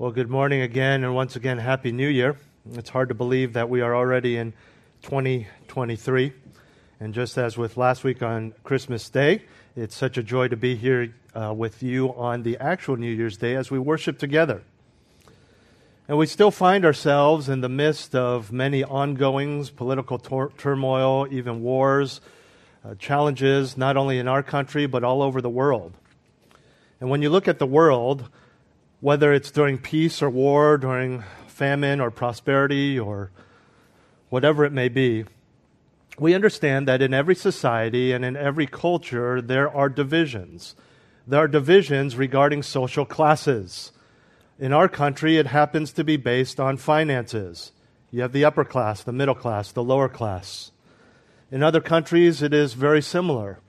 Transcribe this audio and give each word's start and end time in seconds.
Well, 0.00 0.12
good 0.12 0.30
morning 0.30 0.62
again, 0.62 1.04
and 1.04 1.14
once 1.14 1.36
again, 1.36 1.58
Happy 1.58 1.92
New 1.92 2.08
Year. 2.08 2.38
It's 2.72 2.88
hard 2.88 3.10
to 3.10 3.14
believe 3.14 3.52
that 3.52 3.68
we 3.68 3.82
are 3.82 3.94
already 3.94 4.38
in 4.38 4.54
2023. 5.02 6.32
And 7.00 7.12
just 7.12 7.36
as 7.36 7.58
with 7.58 7.76
last 7.76 8.02
week 8.02 8.22
on 8.22 8.54
Christmas 8.64 9.10
Day, 9.10 9.42
it's 9.76 9.94
such 9.94 10.16
a 10.16 10.22
joy 10.22 10.48
to 10.48 10.56
be 10.56 10.74
here 10.74 11.14
uh, 11.34 11.52
with 11.52 11.82
you 11.82 12.14
on 12.14 12.44
the 12.44 12.56
actual 12.56 12.96
New 12.96 13.12
Year's 13.12 13.36
Day 13.36 13.54
as 13.54 13.70
we 13.70 13.78
worship 13.78 14.18
together. 14.18 14.62
And 16.08 16.16
we 16.16 16.24
still 16.24 16.50
find 16.50 16.86
ourselves 16.86 17.50
in 17.50 17.60
the 17.60 17.68
midst 17.68 18.14
of 18.14 18.50
many 18.50 18.82
ongoings, 18.82 19.68
political 19.68 20.16
tor- 20.16 20.52
turmoil, 20.56 21.28
even 21.30 21.60
wars, 21.60 22.22
uh, 22.86 22.94
challenges, 22.94 23.76
not 23.76 23.98
only 23.98 24.18
in 24.18 24.28
our 24.28 24.42
country, 24.42 24.86
but 24.86 25.04
all 25.04 25.20
over 25.20 25.42
the 25.42 25.50
world. 25.50 25.92
And 27.02 27.10
when 27.10 27.20
you 27.20 27.28
look 27.28 27.48
at 27.48 27.58
the 27.58 27.66
world, 27.66 28.30
whether 29.00 29.32
it's 29.32 29.50
during 29.50 29.78
peace 29.78 30.22
or 30.22 30.30
war, 30.30 30.76
during 30.76 31.24
famine 31.46 32.00
or 32.00 32.10
prosperity 32.10 32.98
or 32.98 33.30
whatever 34.28 34.64
it 34.64 34.72
may 34.72 34.88
be, 34.88 35.24
we 36.18 36.34
understand 36.34 36.86
that 36.86 37.00
in 37.00 37.14
every 37.14 37.34
society 37.34 38.12
and 38.12 38.24
in 38.24 38.36
every 38.36 38.66
culture 38.66 39.40
there 39.40 39.74
are 39.74 39.88
divisions. 39.88 40.74
There 41.26 41.40
are 41.40 41.48
divisions 41.48 42.16
regarding 42.16 42.62
social 42.62 43.06
classes. 43.06 43.92
In 44.58 44.72
our 44.72 44.88
country, 44.88 45.38
it 45.38 45.46
happens 45.46 45.92
to 45.92 46.04
be 46.04 46.18
based 46.18 46.60
on 46.60 46.76
finances. 46.76 47.72
You 48.10 48.20
have 48.22 48.32
the 48.32 48.44
upper 48.44 48.64
class, 48.64 49.02
the 49.02 49.12
middle 49.12 49.34
class, 49.34 49.72
the 49.72 49.82
lower 49.82 50.08
class. 50.08 50.72
In 51.50 51.62
other 51.62 51.80
countries, 51.80 52.42
it 52.42 52.52
is 52.52 52.74
very 52.74 53.00
similar. 53.00 53.60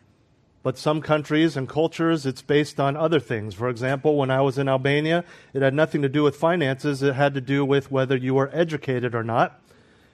But 0.64 0.78
some 0.78 1.02
countries 1.02 1.58
and 1.58 1.68
cultures, 1.68 2.26
it's 2.26 2.44
based 2.44 2.80
on 2.80 2.96
other 2.96 3.20
things. 3.20 3.56
For 3.56 3.68
example, 3.68 4.16
when 4.16 4.30
I 4.30 4.42
was 4.42 4.60
in 4.60 4.70
Albania, 4.70 5.24
it 5.54 5.62
had 5.62 5.74
nothing 5.74 6.04
to 6.04 6.10
do 6.10 6.22
with 6.22 6.36
finances. 6.36 7.02
It 7.02 7.16
had 7.16 7.34
to 7.34 7.42
do 7.42 7.66
with 7.66 7.92
whether 7.92 8.16
you 8.16 8.36
were 8.36 8.50
educated 8.54 9.16
or 9.16 9.24
not. 9.24 9.60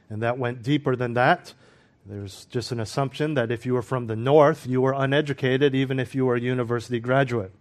And 0.09 0.21
that 0.21 0.37
went 0.37 0.63
deeper 0.63 0.95
than 0.95 1.15
that. 1.15 1.53
There's 2.05 2.45
just 2.45 2.71
an 2.71 2.79
assumption 2.79 3.33
that 3.33 3.51
if 3.51 3.65
you 3.65 3.73
were 3.73 3.81
from 3.81 4.07
the 4.07 4.15
north, 4.15 4.65
you 4.65 4.79
were 4.79 4.93
uneducated, 4.93 5.75
even 5.75 5.99
if 5.99 6.15
you 6.15 6.25
were 6.25 6.35
a 6.35 6.41
university 6.41 7.01
graduate. 7.01 7.51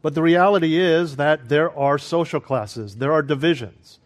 But 0.00 0.14
the 0.14 0.22
reality 0.22 0.76
is 0.76 1.16
that 1.16 1.48
there 1.48 1.76
are 1.76 1.98
social 1.98 2.38
classes, 2.38 2.96
there 2.96 3.12
are 3.12 3.22
divisions. 3.22 3.98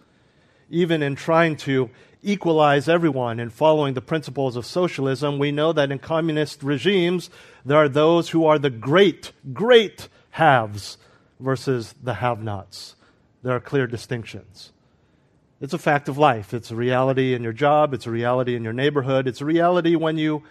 Even 0.71 1.03
in 1.03 1.15
trying 1.17 1.57
to 1.57 1.91
equalize 2.23 2.89
everyone 2.89 3.39
in 3.41 3.51
following 3.51 3.95
the 3.95 4.01
principles 4.01 4.57
of 4.57 4.67
socialism, 4.67 5.39
we 5.39 5.53
know 5.53 5.73
that 5.73 5.93
in 5.93 5.99
communist 5.99 6.63
regimes, 6.63 7.31
there 7.65 7.79
are 7.79 7.89
those 7.89 8.31
who 8.31 8.45
are 8.47 8.59
the 8.59 8.71
great, 8.71 9.33
great 9.53 10.09
haves 10.31 10.99
versus 11.41 11.95
the 12.03 12.15
have 12.15 12.43
nots. 12.43 12.97
There 13.43 13.55
are 13.55 13.61
clear 13.61 13.87
distinctions. 13.87 14.73
It's 15.61 15.75
a 15.75 15.79
fact 15.79 16.09
of 16.09 16.19
life. 16.19 16.55
It's 16.55 16.71
a 16.71 16.77
reality 16.77 17.35
in 17.35 17.43
your 17.43 17.53
job, 17.53 17.93
it's 17.93 18.07
a 18.07 18.11
reality 18.11 18.55
in 18.55 18.65
your 18.65 18.73
neighborhood, 18.73 19.27
it's 19.27 19.41
a 19.41 19.45
reality 19.45 19.97
when 19.97 20.17
you 20.19 20.43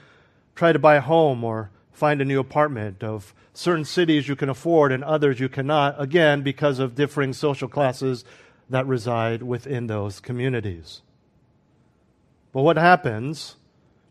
try 0.56 0.74
to 0.74 0.80
buy 0.80 0.96
a 0.96 1.02
home 1.02 1.44
or 1.44 1.72
find 1.92 2.22
a 2.22 2.26
new 2.26 2.40
apartment. 2.40 3.04
Of 3.04 3.34
certain 3.54 3.86
cities 3.86 4.28
you 4.28 4.36
can 4.36 4.50
afford 4.50 4.92
and 4.92 5.04
others 5.04 5.40
you 5.40 5.50
cannot, 5.50 5.96
again, 6.00 6.42
because 6.42 6.80
of 6.80 6.96
differing 6.96 7.34
social 7.34 7.68
classes 7.68 8.26
that 8.70 8.86
reside 8.86 9.44
within 9.44 9.88
those 9.88 10.20
communities. 10.20 11.02
But 12.58 12.64
what 12.64 12.78
happens 12.78 13.56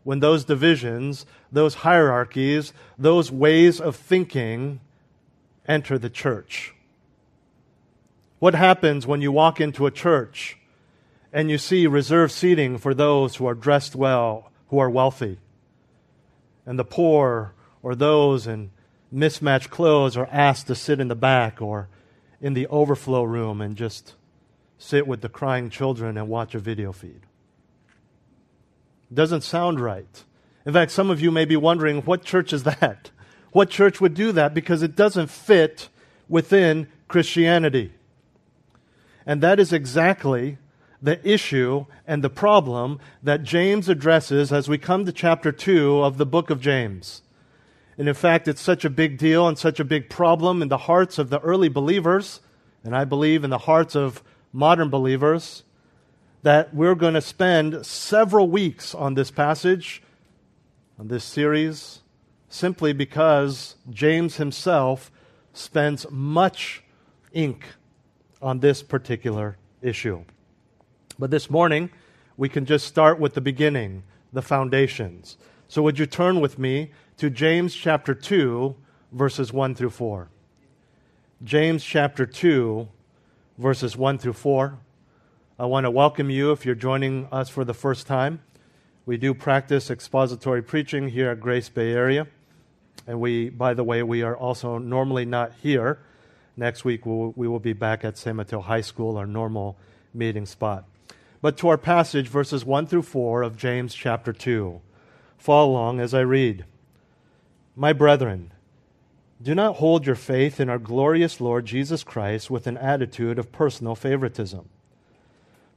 when 0.05 0.21
those 0.21 0.45
divisions, 0.45 1.25
those 1.51 1.75
hierarchies, 1.83 2.71
those 2.97 3.29
ways 3.29 3.81
of 3.81 3.97
thinking 3.97 4.79
enter 5.67 5.97
the 5.97 6.09
church? 6.09 6.73
What 8.39 8.55
happens 8.55 9.05
when 9.05 9.19
you 9.19 9.33
walk 9.33 9.59
into 9.59 9.85
a 9.85 9.91
church 9.91 10.57
and 11.33 11.49
you 11.49 11.57
see 11.57 11.87
reserved 11.87 12.31
seating 12.31 12.77
for 12.77 12.93
those 12.93 13.35
who 13.35 13.45
are 13.45 13.53
dressed 13.53 13.97
well, 13.97 14.49
who 14.69 14.79
are 14.79 14.89
wealthy, 14.89 15.39
and 16.65 16.79
the 16.79 16.85
poor 16.85 17.53
or 17.83 17.95
those 17.95 18.47
in 18.47 18.71
mismatched 19.11 19.69
clothes 19.69 20.15
are 20.15 20.29
asked 20.31 20.67
to 20.67 20.75
sit 20.75 21.01
in 21.01 21.09
the 21.09 21.15
back 21.15 21.61
or 21.61 21.89
in 22.39 22.53
the 22.53 22.67
overflow 22.67 23.23
room 23.23 23.59
and 23.59 23.75
just 23.75 24.15
sit 24.77 25.05
with 25.05 25.19
the 25.19 25.27
crying 25.27 25.69
children 25.69 26.17
and 26.17 26.29
watch 26.29 26.55
a 26.55 26.59
video 26.59 26.93
feed? 26.93 27.23
Doesn't 29.13 29.41
sound 29.41 29.79
right. 29.79 30.23
In 30.65 30.73
fact, 30.73 30.91
some 30.91 31.09
of 31.09 31.21
you 31.21 31.31
may 31.31 31.45
be 31.45 31.55
wondering 31.55 32.01
what 32.01 32.23
church 32.23 32.53
is 32.53 32.63
that? 32.63 33.11
What 33.53 33.69
church 33.69 33.99
would 34.01 34.13
do 34.13 34.33
that? 34.33 34.53
Because 34.53 34.83
it 34.83 34.95
doesn't 34.95 35.31
fit 35.31 35.87
within 36.27 36.89
Christianity. 37.07 37.93
And 39.25 39.41
that 39.41 39.59
is 39.59 39.73
exactly 39.73 40.57
the 41.01 41.25
issue 41.27 41.85
and 42.05 42.23
the 42.23 42.29
problem 42.29 42.99
that 43.23 43.43
James 43.43 43.89
addresses 43.89 44.51
as 44.51 44.67
we 44.67 44.77
come 44.77 45.05
to 45.05 45.11
chapter 45.11 45.51
2 45.51 46.03
of 46.03 46.17
the 46.17 46.25
book 46.25 46.49
of 46.49 46.61
James. 46.61 47.21
And 47.97 48.07
in 48.07 48.13
fact, 48.13 48.47
it's 48.47 48.61
such 48.61 48.85
a 48.85 48.89
big 48.89 49.17
deal 49.17 49.47
and 49.47 49.57
such 49.57 49.79
a 49.79 49.85
big 49.85 50.09
problem 50.09 50.61
in 50.61 50.67
the 50.67 50.77
hearts 50.77 51.17
of 51.17 51.29
the 51.29 51.39
early 51.39 51.69
believers, 51.69 52.41
and 52.83 52.95
I 52.95 53.05
believe 53.05 53.43
in 53.43 53.49
the 53.49 53.57
hearts 53.59 53.95
of 53.95 54.23
modern 54.53 54.89
believers, 54.89 55.63
that 56.43 56.73
we're 56.73 56.95
going 56.95 57.13
to 57.13 57.21
spend 57.21 57.85
several 57.85 58.49
weeks 58.49 58.93
on 58.93 59.15
this 59.15 59.31
passage, 59.31 60.01
on 60.99 61.07
this 61.07 61.23
series, 61.23 62.01
simply 62.49 62.93
because 62.93 63.75
James 63.89 64.37
himself 64.37 65.11
spends 65.53 66.05
much 66.09 66.83
ink 67.33 67.65
on 68.41 68.59
this 68.59 68.83
particular 68.83 69.57
issue. 69.81 70.23
But 71.19 71.31
this 71.31 71.49
morning, 71.49 71.89
we 72.37 72.49
can 72.49 72.65
just 72.65 72.87
start 72.87 73.19
with 73.19 73.33
the 73.33 73.41
beginning, 73.41 74.03
the 74.31 74.41
foundations. 74.41 75.37
So, 75.67 75.81
would 75.81 75.99
you 75.99 76.05
turn 76.05 76.39
with 76.39 76.59
me 76.59 76.91
to 77.17 77.29
James 77.29 77.73
chapter 77.73 78.13
2, 78.13 78.75
verses 79.11 79.51
1 79.51 79.75
through 79.75 79.89
4? 79.89 80.29
James 81.43 81.83
chapter 81.83 82.25
2, 82.25 82.87
verses 83.57 83.97
1 83.97 84.17
through 84.19 84.33
4. 84.33 84.77
I 85.59 85.65
want 85.65 85.85
to 85.85 85.89
welcome 85.91 86.29
you 86.29 86.51
if 86.51 86.67
you're 86.67 86.75
joining 86.75 87.27
us 87.31 87.49
for 87.49 87.65
the 87.65 87.73
first 87.73 88.05
time. 88.05 88.41
We 89.07 89.17
do 89.17 89.33
practice 89.33 89.89
expository 89.89 90.61
preaching 90.61 91.09
here 91.09 91.31
at 91.31 91.39
Grace 91.39 91.67
Bay 91.67 91.93
Area. 91.93 92.27
And 93.07 93.19
we, 93.19 93.49
by 93.49 93.73
the 93.73 93.83
way, 93.83 94.03
we 94.03 94.21
are 94.21 94.37
also 94.37 94.77
normally 94.77 95.25
not 95.25 95.53
here. 95.63 95.97
Next 96.55 96.85
week, 96.85 97.07
we'll, 97.07 97.33
we 97.35 97.47
will 97.47 97.59
be 97.59 97.73
back 97.73 98.05
at 98.05 98.19
San 98.19 98.35
Mateo 98.35 98.61
High 98.61 98.81
School, 98.81 99.17
our 99.17 99.25
normal 99.25 99.79
meeting 100.13 100.45
spot. 100.45 100.85
But 101.41 101.57
to 101.57 101.69
our 101.69 101.77
passage, 101.79 102.27
verses 102.27 102.63
1 102.63 102.85
through 102.85 103.01
4 103.01 103.41
of 103.41 103.57
James 103.57 103.95
chapter 103.95 104.33
2. 104.33 104.79
Follow 105.39 105.71
along 105.71 105.99
as 105.99 106.13
I 106.13 106.19
read. 106.19 106.65
My 107.75 107.93
brethren, 107.93 108.53
do 109.41 109.55
not 109.55 109.77
hold 109.77 110.05
your 110.05 110.15
faith 110.15 110.59
in 110.59 110.69
our 110.69 110.77
glorious 110.77 111.41
Lord 111.41 111.65
Jesus 111.65 112.03
Christ 112.03 112.51
with 112.51 112.67
an 112.67 112.77
attitude 112.77 113.39
of 113.39 113.51
personal 113.51 113.95
favoritism. 113.95 114.69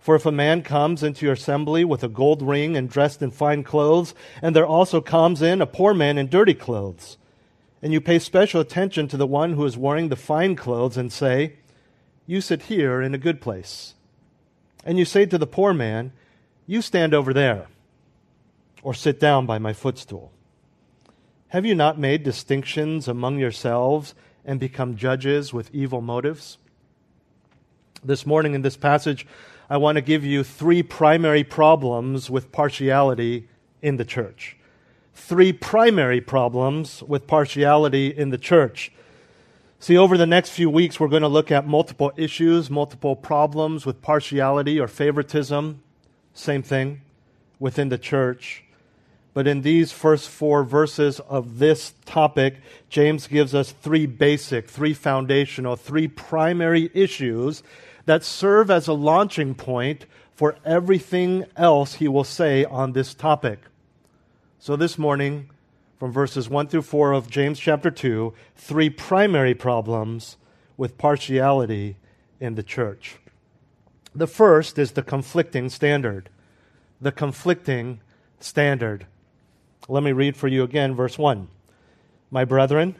For 0.01 0.17
if 0.17 0.25
a 0.25 0.33
man 0.33 0.63
comes 0.63 1.03
into 1.03 1.27
your 1.27 1.35
assembly 1.35 1.85
with 1.85 2.03
a 2.03 2.09
gold 2.09 2.41
ring 2.41 2.75
and 2.75 2.89
dressed 2.89 3.21
in 3.21 3.31
fine 3.31 3.63
clothes, 3.63 4.15
and 4.41 4.57
there 4.57 4.67
also 4.67 5.03
comes 5.03 5.43
in 5.43 5.61
a 5.61 5.67
poor 5.67 5.93
man 5.93 6.17
in 6.17 6.29
dirty 6.29 6.55
clothes, 6.55 7.19
and 7.83 7.93
you 7.93 8.01
pay 8.01 8.19
special 8.19 8.63
attention 8.63 9.09
to 9.09 9.19
the 9.19 9.27
one 9.27 9.53
who 9.53 9.65
is 9.65 9.77
wearing 9.77 10.09
the 10.09 10.17
fine 10.17 10.57
clothes 10.57 10.97
and 10.97 11.13
say, 11.13 11.57
You 12.27 12.41
sit 12.41 12.63
here 12.63 13.03
in 13.03 13.15
a 13.15 13.19
good 13.19 13.43
place. 13.43 13.95
And 14.85 14.99
you 14.99 15.05
say 15.05 15.27
to 15.27 15.37
the 15.37 15.47
poor 15.47 15.75
man, 15.75 16.13
You 16.67 16.81
stand 16.81 17.13
over 17.13 17.35
there, 17.35 17.67
or 18.83 18.95
sit 18.95 19.21
down 19.21 19.45
by 19.45 19.59
my 19.59 19.75
footstool. 19.75 20.33
Have 21.49 21.67
you 21.67 21.75
not 21.75 21.99
made 21.99 22.23
distinctions 22.23 23.07
among 23.07 23.39
yourselves 23.39 24.15
and 24.47 24.59
become 24.59 24.97
judges 24.97 25.53
with 25.53 25.75
evil 25.75 26.01
motives? 26.01 26.57
This 28.03 28.25
morning 28.25 28.55
in 28.55 28.63
this 28.63 28.79
passage, 28.79 29.27
I 29.71 29.77
want 29.77 29.95
to 29.97 30.03
give 30.03 30.25
you 30.25 30.43
three 30.43 30.83
primary 30.83 31.45
problems 31.45 32.29
with 32.29 32.51
partiality 32.51 33.49
in 33.81 33.99
the 33.99 34.05
church. 34.05 34.57
Three 35.15 35.53
primary 35.53 36.21
problems 36.21 37.05
with 37.05 37.29
partiality 37.29 38.09
in 38.09 38.31
the 38.31 38.39
church. 38.39 38.91
See, 39.79 39.97
over 39.97 40.19
the 40.19 40.27
next 40.27 40.51
few 40.51 40.69
weeks, 40.69 40.99
we're 40.99 41.07
going 41.07 41.23
to 41.23 41.29
look 41.29 41.53
at 41.53 41.69
multiple 41.69 42.11
issues, 42.17 42.69
multiple 42.69 43.15
problems 43.15 43.87
with 43.87 44.03
partiality 44.03 44.81
or 44.81 44.89
favoritism. 44.89 45.81
Same 46.35 46.65
thing 46.65 47.03
within 47.61 47.91
the 47.91 47.99
church. 47.99 48.65
But 49.35 49.47
in 49.47 49.63
these 49.63 49.93
first 49.93 50.29
four 50.29 50.65
verses 50.65 51.21
of 51.21 51.61
this 51.61 51.95
topic, 52.05 52.57
James 52.89 53.29
gives 53.29 53.55
us 53.55 53.71
three 53.71 54.07
basic, 54.07 54.69
three 54.69 54.95
foundational, 54.95 55.77
three 55.77 56.09
primary 56.09 56.91
issues 56.93 57.63
that 58.11 58.25
serve 58.25 58.73
as 58.73 58.89
a 58.89 58.93
launching 58.93 59.55
point 59.55 60.05
for 60.35 60.57
everything 60.65 61.47
else 61.57 61.95
he 61.95 62.09
will 62.09 62.25
say 62.25 62.65
on 62.65 62.91
this 62.91 63.15
topic. 63.15 63.61
So 64.59 64.75
this 64.75 64.99
morning, 64.99 65.49
from 65.97 66.11
verses 66.11 66.51
1 66.51 66.67
through 66.67 66.83
4 66.83 67.13
of 67.13 67.31
James 67.31 67.61
chapter 67.61 67.89
2 67.89 68.35
three 68.57 68.91
primary 68.91 69.55
problems 69.55 70.39
with 70.77 70.99
partiality 70.99 71.99
in 72.41 72.57
the 72.57 72.65
church. 72.65 73.19
The 74.13 74.27
first 74.27 74.77
is 74.77 74.91
the 74.91 75.05
conflicting 75.05 75.69
standard. 75.69 76.31
The 77.01 77.13
conflicting 77.13 78.01
standard. 78.41 79.07
Let 79.89 80.03
me 80.03 80.11
read 80.11 80.37
for 80.37 80.49
you 80.49 80.65
again, 80.65 80.97
verse 80.97 81.17
1. 81.17 81.47
My 82.29 82.45
brethren, 82.45 82.97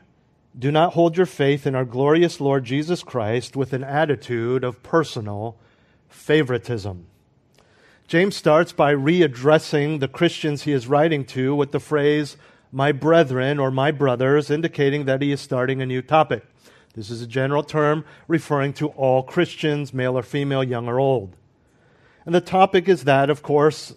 do 0.59 0.73
not 0.73 0.95
hold 0.95 1.17
your 1.17 1.27
faith 1.27 1.67
in 1.67 1.75
our 1.75 1.85
glorious 1.85 2.41
Lord 2.41 2.65
Jesus 2.65 3.03
Christ 3.03 3.55
with 3.57 3.73
an 3.73 3.85
attitude 3.85 4.65
of 4.65 4.83
personal 4.83 5.57
favoritism. 6.09 7.07
James 8.09 8.35
starts 8.35 8.73
by 8.73 8.93
readdressing 8.93 10.01
the 10.01 10.09
Christians 10.09 10.63
he 10.63 10.73
is 10.73 10.89
writing 10.89 11.25
to 11.27 11.55
with 11.55 11.71
the 11.71 11.79
phrase, 11.79 12.37
my 12.73 12.91
brethren 12.91 13.61
or 13.61 13.71
my 13.71 13.93
brothers, 13.93 14.51
indicating 14.51 15.05
that 15.05 15.23
he 15.23 15.31
is 15.31 15.41
starting 15.41 15.81
a 15.81 15.87
new 15.87 16.03
topic. 16.03 16.45
This 16.95 17.11
is 17.11 17.23
a 17.23 17.27
general 17.27 17.63
term 17.63 18.05
referring 18.27 18.73
to 18.75 18.89
all 18.89 19.23
Christians, 19.23 19.95
male 19.95 20.19
or 20.19 20.25
female, 20.25 20.65
young 20.65 20.89
or 20.89 20.99
old. 20.99 21.37
And 22.27 22.35
the 22.35 22.41
topic 22.41 22.89
is 22.89 23.05
that, 23.05 23.31
of 23.31 23.43
course, 23.43 23.95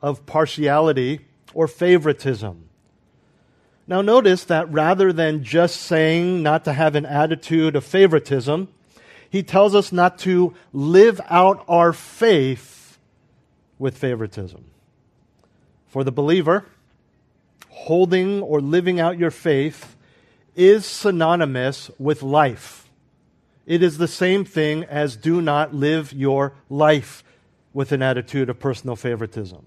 of 0.00 0.24
partiality 0.26 1.26
or 1.52 1.66
favoritism. 1.66 2.65
Now, 3.88 4.02
notice 4.02 4.44
that 4.44 4.70
rather 4.72 5.12
than 5.12 5.44
just 5.44 5.80
saying 5.80 6.42
not 6.42 6.64
to 6.64 6.72
have 6.72 6.96
an 6.96 7.06
attitude 7.06 7.76
of 7.76 7.84
favoritism, 7.84 8.68
he 9.30 9.42
tells 9.42 9.74
us 9.74 9.92
not 9.92 10.18
to 10.20 10.54
live 10.72 11.20
out 11.28 11.64
our 11.68 11.92
faith 11.92 12.98
with 13.78 13.96
favoritism. 13.96 14.64
For 15.86 16.02
the 16.02 16.12
believer, 16.12 16.64
holding 17.68 18.42
or 18.42 18.60
living 18.60 18.98
out 18.98 19.18
your 19.18 19.30
faith 19.30 19.96
is 20.56 20.84
synonymous 20.84 21.90
with 21.98 22.22
life. 22.22 22.88
It 23.66 23.82
is 23.82 23.98
the 23.98 24.08
same 24.08 24.44
thing 24.44 24.84
as 24.84 25.16
do 25.16 25.40
not 25.40 25.74
live 25.74 26.12
your 26.12 26.54
life 26.68 27.22
with 27.72 27.92
an 27.92 28.02
attitude 28.02 28.48
of 28.48 28.58
personal 28.58 28.96
favoritism. 28.96 29.64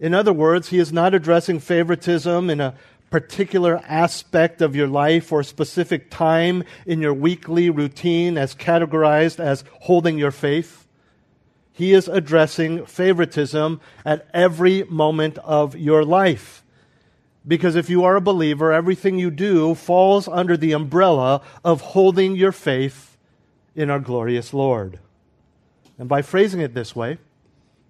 In 0.00 0.14
other 0.14 0.32
words, 0.32 0.68
he 0.68 0.78
is 0.78 0.92
not 0.92 1.14
addressing 1.14 1.60
favoritism 1.60 2.50
in 2.50 2.60
a 2.60 2.74
particular 3.14 3.80
aspect 3.86 4.60
of 4.60 4.74
your 4.74 4.88
life 4.88 5.30
or 5.30 5.44
specific 5.44 6.10
time 6.10 6.64
in 6.84 7.00
your 7.00 7.14
weekly 7.14 7.70
routine 7.70 8.36
as 8.36 8.56
categorized 8.56 9.38
as 9.38 9.62
holding 9.82 10.18
your 10.18 10.32
faith. 10.32 10.88
He 11.70 11.92
is 11.92 12.08
addressing 12.08 12.86
favoritism 12.86 13.80
at 14.04 14.26
every 14.34 14.82
moment 14.82 15.38
of 15.44 15.76
your 15.76 16.04
life. 16.04 16.64
Because 17.46 17.76
if 17.76 17.88
you 17.88 18.02
are 18.02 18.16
a 18.16 18.20
believer, 18.20 18.72
everything 18.72 19.16
you 19.16 19.30
do 19.30 19.76
falls 19.76 20.26
under 20.26 20.56
the 20.56 20.72
umbrella 20.72 21.40
of 21.64 21.82
holding 21.82 22.34
your 22.34 22.50
faith 22.50 23.16
in 23.76 23.90
our 23.90 24.00
glorious 24.00 24.52
Lord. 24.52 24.98
And 26.00 26.08
by 26.08 26.22
phrasing 26.22 26.58
it 26.58 26.74
this 26.74 26.96
way, 26.96 27.18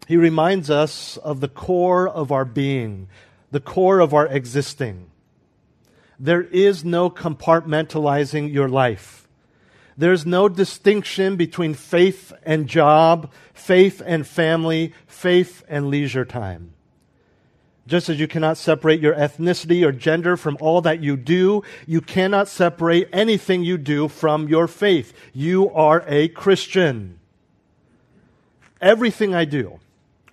he 0.06 0.18
reminds 0.18 0.68
us 0.68 1.16
of 1.16 1.40
the 1.40 1.48
core 1.48 2.06
of 2.06 2.30
our 2.30 2.44
being, 2.44 3.08
the 3.52 3.60
core 3.60 4.00
of 4.00 4.12
our 4.12 4.26
existing. 4.26 5.12
There 6.18 6.42
is 6.42 6.84
no 6.84 7.10
compartmentalizing 7.10 8.52
your 8.52 8.68
life. 8.68 9.28
There's 9.96 10.26
no 10.26 10.48
distinction 10.48 11.36
between 11.36 11.74
faith 11.74 12.32
and 12.44 12.68
job, 12.68 13.30
faith 13.52 14.02
and 14.04 14.26
family, 14.26 14.92
faith 15.06 15.64
and 15.68 15.88
leisure 15.88 16.24
time. 16.24 16.74
Just 17.86 18.08
as 18.08 18.18
you 18.18 18.26
cannot 18.26 18.56
separate 18.56 19.00
your 19.00 19.14
ethnicity 19.14 19.86
or 19.86 19.92
gender 19.92 20.36
from 20.36 20.56
all 20.60 20.80
that 20.80 21.02
you 21.02 21.16
do, 21.16 21.62
you 21.86 22.00
cannot 22.00 22.48
separate 22.48 23.08
anything 23.12 23.62
you 23.62 23.76
do 23.76 24.08
from 24.08 24.48
your 24.48 24.66
faith. 24.66 25.12
You 25.34 25.70
are 25.70 26.02
a 26.06 26.28
Christian. 26.28 27.18
Everything 28.80 29.34
I 29.34 29.44
do, 29.44 29.80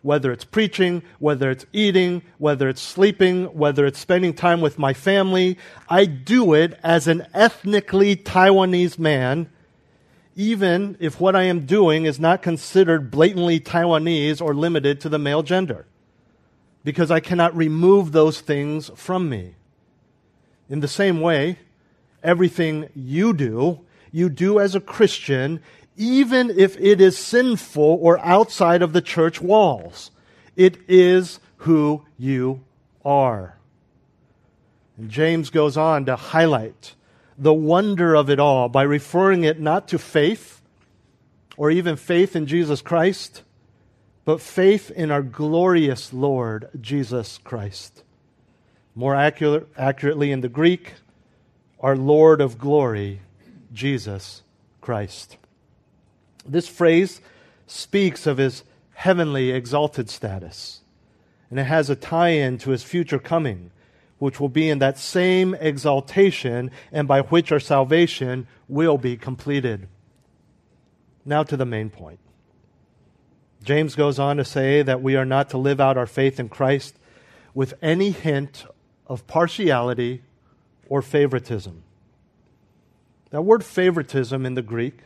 whether 0.02 0.32
it's 0.32 0.46
preaching, 0.46 1.04
whether 1.20 1.52
it's 1.52 1.66
eating, 1.72 2.22
whether 2.38 2.68
it's 2.70 2.82
sleeping, 2.82 3.46
whether 3.46 3.86
it's 3.86 4.00
spending 4.00 4.34
time 4.34 4.62
with 4.62 4.80
my 4.80 4.94
family, 4.94 5.58
I 5.90 6.06
do 6.06 6.54
it 6.54 6.80
as 6.84 7.08
an 7.08 7.28
ethnically 7.34 8.16
Taiwanese 8.16 8.98
man, 8.98 9.50
even 10.36 10.98
if 11.00 11.20
what 11.20 11.36
I 11.36 11.44
am 11.44 11.66
doing 11.66 12.06
is 12.06 12.20
not 12.20 12.42
considered 12.42 13.12
blatantly 13.12 13.60
Taiwanese 13.60 14.42
or 14.42 14.56
limited 14.56 15.02
to 15.02 15.10
the 15.10 15.20
male 15.20 15.44
gender 15.44 15.86
because 16.84 17.12
I 17.12 17.20
cannot 17.20 17.56
remove 17.56 18.12
those 18.12 18.42
things 18.42 18.90
from 18.96 19.30
me. 19.30 19.56
In 20.70 20.80
the 20.80 20.88
same 20.88 21.22
way, 21.22 21.60
everything 22.24 22.90
you 22.96 23.34
do, 23.34 23.82
you 24.12 24.30
do 24.30 24.60
as 24.60 24.74
a 24.74 24.80
Christian, 24.80 25.62
even 25.98 26.50
if 26.50 26.78
it 26.80 27.02
is 27.02 27.18
sinful 27.18 28.00
or 28.02 28.20
outside 28.20 28.82
of 28.82 28.94
the 28.94 29.02
church 29.02 29.42
walls. 29.42 30.12
It 30.56 30.78
is 30.88 31.40
who 31.58 32.04
you 32.18 32.64
are. 33.04 33.58
And 34.98 35.10
James 35.10 35.50
goes 35.50 35.78
on 35.78 36.06
to 36.06 36.16
highlight 36.16 36.96
the 37.38 37.54
wonder 37.54 38.16
of 38.16 38.30
it 38.30 38.40
all 38.40 38.70
by 38.70 38.84
referring 38.84 39.44
it 39.44 39.60
not 39.60 39.88
to 39.90 39.98
faith 39.98 40.62
or 41.58 41.72
even 41.72 41.96
faith 41.96 42.36
in 42.36 42.46
Jesus 42.46 42.82
Christ 42.82 43.44
but 44.26 44.42
faith 44.42 44.92
in 44.92 45.12
our 45.12 45.24
glorious 45.24 46.14
Lord 46.14 46.70
Jesus 46.80 47.40
Christ. 47.44 48.04
More 48.94 49.16
accurate, 49.16 49.68
accurately 49.78 50.32
in 50.32 50.42
the 50.42 50.50
Greek, 50.50 50.94
our 51.80 51.96
Lord 51.96 52.42
of 52.42 52.58
glory, 52.58 53.22
Jesus 53.74 54.44
Christ. 54.80 55.38
This 56.46 56.68
phrase 56.68 57.22
speaks 57.68 58.26
of 58.28 58.38
his 58.38 58.64
heavenly 58.94 59.52
exalted 59.52 60.10
status, 60.10 60.82
and 61.50 61.60
it 61.60 61.66
has 61.66 61.90
a 61.90 61.96
tie 61.96 62.30
in 62.30 62.58
to 62.60 62.72
his 62.72 62.84
future 62.84 63.20
coming, 63.20 63.72
which 64.20 64.40
will 64.40 64.50
be 64.50 64.70
in 64.70 64.80
that 64.80 64.98
same 64.98 65.56
exaltation 65.56 66.72
and 66.92 67.08
by 67.08 67.22
which 67.22 67.52
our 67.52 67.60
salvation 67.60 68.48
will 68.68 68.98
be 68.98 69.18
completed. 69.18 69.88
Now 71.26 71.44
to 71.44 71.58
the 71.58 71.66
main 71.66 71.90
point. 71.90 72.20
James 73.64 73.96
goes 73.96 74.18
on 74.18 74.38
to 74.38 74.46
say 74.46 74.82
that 74.82 75.02
we 75.02 75.16
are 75.16 75.26
not 75.26 75.50
to 75.52 75.58
live 75.58 75.80
out 75.80 75.98
our 75.98 76.08
faith 76.08 76.40
in 76.40 76.50
Christ 76.50 76.98
with 77.54 77.74
any 77.82 78.12
hint 78.12 78.66
of 79.06 79.28
partiality 79.28 80.24
or 80.88 81.02
favoritism. 81.02 81.84
That 83.30 83.44
word 83.44 83.64
favoritism 83.64 84.46
in 84.46 84.56
the 84.56 84.62
Greek 84.62 85.02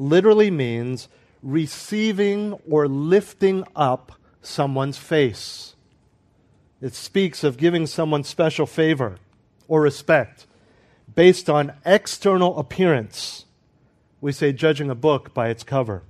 literally 0.00 0.50
means 0.50 1.08
receiving 1.42 2.54
or 2.68 2.88
lifting 2.88 3.64
up 3.76 4.12
someone's 4.40 4.96
face. 4.96 5.74
It 6.80 6.94
speaks 6.94 7.44
of 7.44 7.58
giving 7.58 7.86
someone 7.86 8.24
special 8.24 8.66
favor 8.66 9.18
or 9.68 9.82
respect 9.82 10.46
based 11.14 11.50
on 11.50 11.74
external 11.84 12.58
appearance. 12.58 13.44
We 14.20 14.32
say 14.32 14.52
judging 14.52 14.90
a 14.90 14.94
book 14.94 15.34
by 15.34 15.48
its 15.48 15.62
cover. 15.62 16.02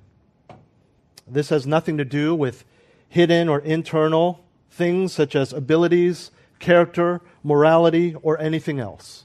This 1.27 1.49
has 1.49 1.67
nothing 1.67 1.97
to 1.99 2.05
do 2.05 2.35
with 2.35 2.65
hidden 3.09 3.49
or 3.49 3.59
internal 3.61 4.45
things 4.71 5.13
such 5.13 5.35
as 5.35 5.53
abilities, 5.53 6.31
character, 6.61 7.21
morality, 7.43 8.15
or 8.23 8.39
anything 8.41 8.79
else. 8.79 9.25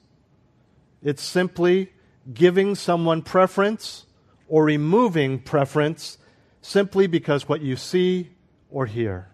It's 1.04 1.24
simply 1.24 1.94
giving 2.34 2.74
someone 2.74 3.22
preference 3.22 4.05
or 4.48 4.64
removing 4.66 5.40
preference 5.40 6.18
simply 6.62 7.08
because 7.08 7.48
what 7.48 7.62
you 7.62 7.76
see 7.76 8.30
or 8.70 8.86
hear. 8.86 9.30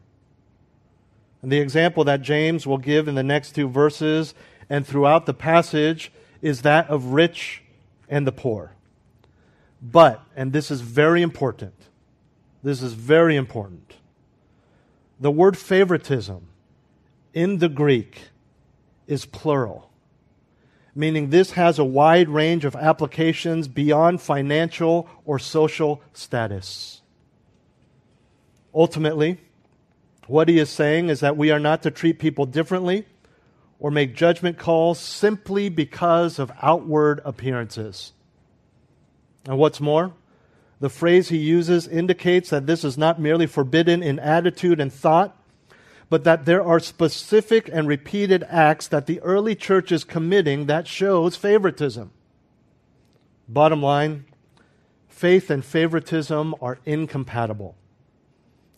And 1.42 1.52
the 1.52 1.60
example 1.60 2.04
that 2.04 2.22
James 2.22 2.68
will 2.68 2.78
give 2.78 3.08
in 3.08 3.16
the 3.16 3.24
next 3.24 3.54
two 3.54 3.68
verses 3.68 4.34
and 4.70 4.86
throughout 4.86 5.26
the 5.26 5.34
passage 5.34 6.12
is 6.42 6.62
that 6.62 6.90
of 6.90 7.06
rich 7.06 7.64
and 8.08 8.26
the 8.26 8.32
poor. 8.32 8.74
But, 9.82 10.22
and 10.36 10.54
this 10.54 10.70
is 10.70 10.82
very 10.82 11.22
important, 11.22 11.74
this 12.64 12.82
is 12.82 12.94
very 12.94 13.36
important. 13.36 13.96
The 15.20 15.32
word 15.32 15.58
favoritism 15.58 16.48
in 17.34 17.60
the 17.60 17.70
Greek 17.70 18.22
is 19.08 19.26
plural. 19.26 19.91
Meaning 20.94 21.30
this 21.30 21.52
has 21.52 21.80
a 21.80 21.86
wide 21.86 22.30
range 22.30 22.66
of 22.66 22.76
applications 22.76 23.68
beyond 23.68 24.22
financial 24.22 25.10
or 25.26 25.40
social 25.40 26.02
status. 26.14 27.02
Ultimately, 28.74 29.40
what 30.28 30.48
he 30.48 30.60
is 30.60 30.70
saying 30.70 31.10
is 31.10 31.20
that 31.20 31.38
we 31.38 31.52
are 31.52 31.60
not 31.60 31.84
to 31.84 31.92
treat 31.92 32.20
people 32.20 32.46
differently 32.46 33.06
or 33.80 33.92
make 33.92 34.16
judgment 34.16 34.58
calls 34.58 35.00
simply 35.00 35.68
because 35.68 36.40
of 36.40 36.52
outward 36.62 37.20
appearances. 37.26 38.14
And 39.46 39.58
what's 39.58 39.82
more, 39.82 40.14
the 40.80 40.90
phrase 40.90 41.30
he 41.30 41.38
uses 41.38 41.88
indicates 41.88 42.50
that 42.52 42.68
this 42.68 42.84
is 42.84 42.98
not 42.98 43.20
merely 43.20 43.48
forbidden 43.48 44.04
in 44.04 44.20
attitude 44.20 44.80
and 44.80 44.94
thought, 44.94 45.36
but 46.12 46.26
that 46.26 46.44
there 46.44 46.62
are 46.62 46.82
specific 46.82 47.70
and 47.72 47.88
repeated 47.88 48.44
acts 48.50 48.86
that 48.90 49.06
the 49.06 49.22
early 49.22 49.56
church 49.56 49.94
is 49.94 50.04
committing 50.04 50.66
that 50.66 50.86
shows 50.86 51.38
favoritism. 51.38 52.12
Bottom 53.48 53.82
line, 53.82 54.26
faith 55.08 55.50
and 55.50 55.64
favoritism 55.64 56.54
are 56.62 56.80
incompatible. 56.86 57.78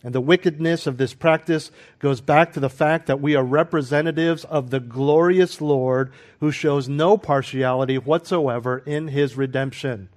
And 0.03 0.13
the 0.13 0.21
wickedness 0.21 0.85
of 0.85 0.97
this 0.97 1.15
practice 1.15 1.71
goes 1.97 2.21
back 2.21 2.53
to 2.53 2.59
the 2.59 2.69
fact 2.69 3.07
that 3.07 3.19
we 3.19 3.35
are 3.35 3.43
representatives 3.43 4.43
of 4.43 4.69
the 4.69 4.79
glorious 4.79 5.59
Lord 5.59 6.13
who 6.39 6.51
shows 6.51 6.87
no 6.87 7.17
partiality 7.17 7.97
whatsoever 7.97 8.83
in 8.85 9.07
his 9.07 9.35
redemption. 9.35 10.09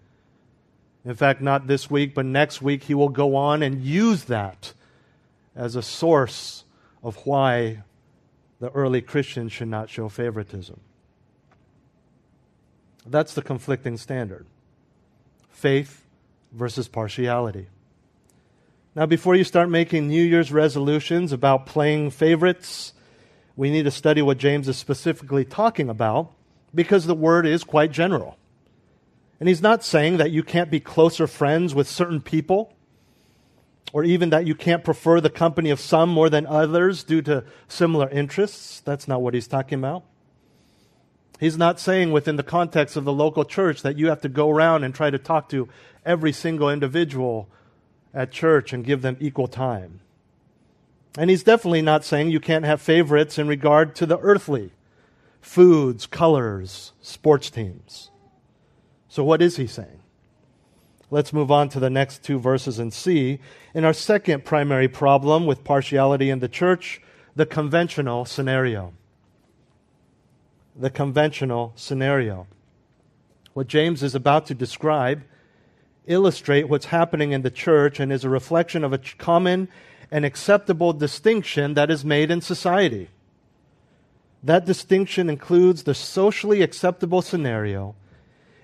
In 1.03 1.15
fact, 1.15 1.41
not 1.41 1.67
this 1.67 1.91
week, 1.91 2.15
but 2.15 2.27
next 2.27 2.61
week, 2.61 2.83
he 2.85 2.95
will 2.95 3.09
go 3.09 3.37
on 3.37 3.63
and 3.63 3.83
use 3.83 4.25
that 4.25 4.75
as 5.55 5.77
a 5.77 5.83
source 5.83 6.65
of 7.07 7.25
why 7.25 7.85
the 8.59 8.69
early 8.73 9.01
Christians 9.01 9.53
should 9.53 9.69
not 9.69 9.89
show 9.89 10.09
favoritism. 10.09 10.81
That's 13.07 13.33
the 13.33 13.43
conflicting 13.43 13.97
standard 13.97 14.45
faith 15.49 16.05
versus 16.53 16.89
partiality. 16.89 17.69
Now, 18.97 19.07
before 19.07 19.37
you 19.37 19.45
start 19.45 19.71
making 19.71 20.09
New 20.09 20.23
Year's 20.23 20.51
resolutions 20.51 21.33
about 21.33 21.65
playing 21.65 22.11
favorites, 22.11 22.93
we 23.55 23.71
need 23.71 23.85
to 23.85 23.91
study 23.93 24.21
what 24.21 24.39
James 24.39 24.67
is 24.67 24.77
specifically 24.77 25.45
talking 25.45 25.89
about 25.89 26.33
because 26.75 27.07
the 27.07 27.15
word 27.15 27.47
is 27.47 27.63
quite 27.63 27.93
general. 27.93 28.37
And 29.39 29.49
he's 29.49 29.63
not 29.63 29.85
saying 29.85 30.17
that 30.17 30.33
you 30.33 30.43
can't 30.43 30.73
be 30.73 30.81
closer 30.81 31.29
friends 31.29 31.73
with 31.73 31.87
certain 31.87 32.21
people 32.21 32.76
or 33.93 34.05
even 34.05 34.31
that 34.31 34.47
you 34.47 34.55
can't 34.55 34.85
prefer 34.85 35.21
the 35.21 35.31
company 35.31 35.71
of 35.71 35.81
some 35.81 36.09
more 36.09 36.29
than 36.29 36.47
others 36.47 37.05
due 37.05 37.23
to 37.23 37.45
similar 37.69 38.09
interests. 38.11 38.81
That's 38.81 39.07
not 39.07 39.23
what 39.23 39.35
he's 39.35 39.47
talking 39.47 39.79
about. 39.79 40.05
He's 41.39 41.59
not 41.59 41.79
saying 41.79 42.13
within 42.13 42.37
the 42.37 42.43
context 42.43 42.97
of 42.97 43.05
the 43.05 43.13
local 43.13 43.45
church 43.45 43.83
that 43.83 43.99
you 43.99 44.09
have 44.09 44.23
to 44.23 44.29
go 44.29 44.51
around 44.51 44.85
and 44.85 44.95
try 44.95 45.11
to 45.11 45.19
talk 45.19 45.49
to 45.51 45.69
every 46.05 46.33
single 46.33 46.71
individual 46.71 47.49
at 48.15 48.33
church 48.33 48.73
and 48.73 48.85
give 48.85 49.03
them 49.03 49.17
equal 49.21 49.49
time. 49.49 50.01
And 51.19 51.31
he's 51.31 51.43
definitely 51.43 51.83
not 51.83 52.05
saying 52.05 52.31
you 52.31 52.41
can't 52.41 52.65
have 52.65 52.81
favorites 52.81 53.39
in 53.39 53.49
regard 53.49 53.95
to 53.97 54.07
the 54.07 54.19
earthly 54.19 54.73
foods, 55.41 56.07
colors, 56.07 56.93
sports 57.01 57.51
teams. 57.51 58.11
So, 59.09 59.23
what 59.23 59.41
is 59.41 59.57
he 59.57 59.67
saying? 59.67 60.01
Let's 61.11 61.33
move 61.33 61.51
on 61.51 61.69
to 61.71 61.81
the 61.81 61.91
next 61.91 62.23
two 62.23 62.39
verses 62.39 62.79
and 62.79 62.93
see. 62.93 63.39
In 63.75 63.85
our 63.85 63.93
second 63.93 64.45
primary 64.45 64.89
problem 64.89 65.47
with 65.47 65.65
partiality 65.65 66.31
in 66.31 66.41
the 66.41 66.49
church, 66.49 67.01
the 67.37 67.47
conventional 67.47 68.25
scenario. 68.25 68.93
The 70.75 70.91
conventional 70.91 71.73
scenario. 71.77 72.47
What 73.55 73.69
James 73.69 74.03
is 74.03 74.15
about 74.15 74.47
to 74.47 74.55
describe 74.55 75.23
illustrate 76.07 76.69
what's 76.69 76.87
happening 76.87 77.33
in 77.33 77.43
the 77.43 77.51
church 77.51 78.01
and 78.01 78.13
is 78.13 78.25
a 78.25 78.29
reflection 78.29 78.85
of 78.85 78.93
a 78.93 78.99
common 78.99 79.69
and 80.11 80.25
acceptable 80.25 80.93
distinction 80.93 81.75
that 81.75 81.91
is 81.91 82.05
made 82.05 82.31
in 82.31 82.41
society. 82.41 83.09
That 84.43 84.65
distinction 84.65 85.29
includes 85.29 85.83
the 85.83 85.95
socially 85.95 86.63
acceptable 86.63 87.23
scenario 87.23 87.97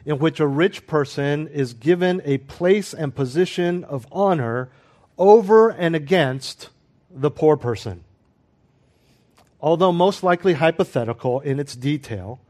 in 0.05 0.19
which 0.19 0.41
a 0.41 0.47
rich 0.47 0.87
person 0.87 1.49
is 1.49 1.75
given 1.75 2.21
a 2.25 2.39
place 2.39 2.93
and 2.93 3.15
position 3.15 3.85
of 3.85 4.07
honor 4.11 4.71
over 5.17 5.71
and 5.71 5.95
against 5.95 6.71
the 7.11 7.31
poor 7.31 7.57
person. 7.57 8.03
Although 9.61 9.93
most 9.93 10.23
likely 10.23 10.55
hypothetical 10.55 11.41
in 11.41 11.61
its 11.61 11.77
detail, 11.77 12.41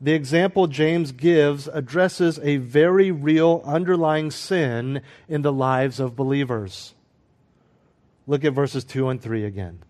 the 0.00 0.14
example 0.14 0.66
James 0.66 1.12
gives 1.12 1.68
addresses 1.68 2.38
a 2.42 2.56
very 2.56 3.10
real 3.10 3.62
underlying 3.64 4.30
sin 4.30 5.02
in 5.28 5.42
the 5.42 5.52
lives 5.52 6.00
of 6.00 6.16
believers. 6.16 6.94
Look 8.26 8.44
at 8.44 8.52
verses 8.52 8.84
2 8.84 9.08
and 9.08 9.20
3 9.20 9.44
again. 9.44 9.80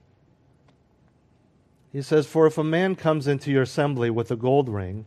He 1.92 2.02
says, 2.02 2.26
For 2.26 2.46
if 2.46 2.58
a 2.58 2.64
man 2.64 2.94
comes 2.94 3.26
into 3.26 3.50
your 3.50 3.62
assembly 3.62 4.10
with 4.10 4.30
a 4.30 4.36
gold 4.36 4.68
ring 4.68 5.06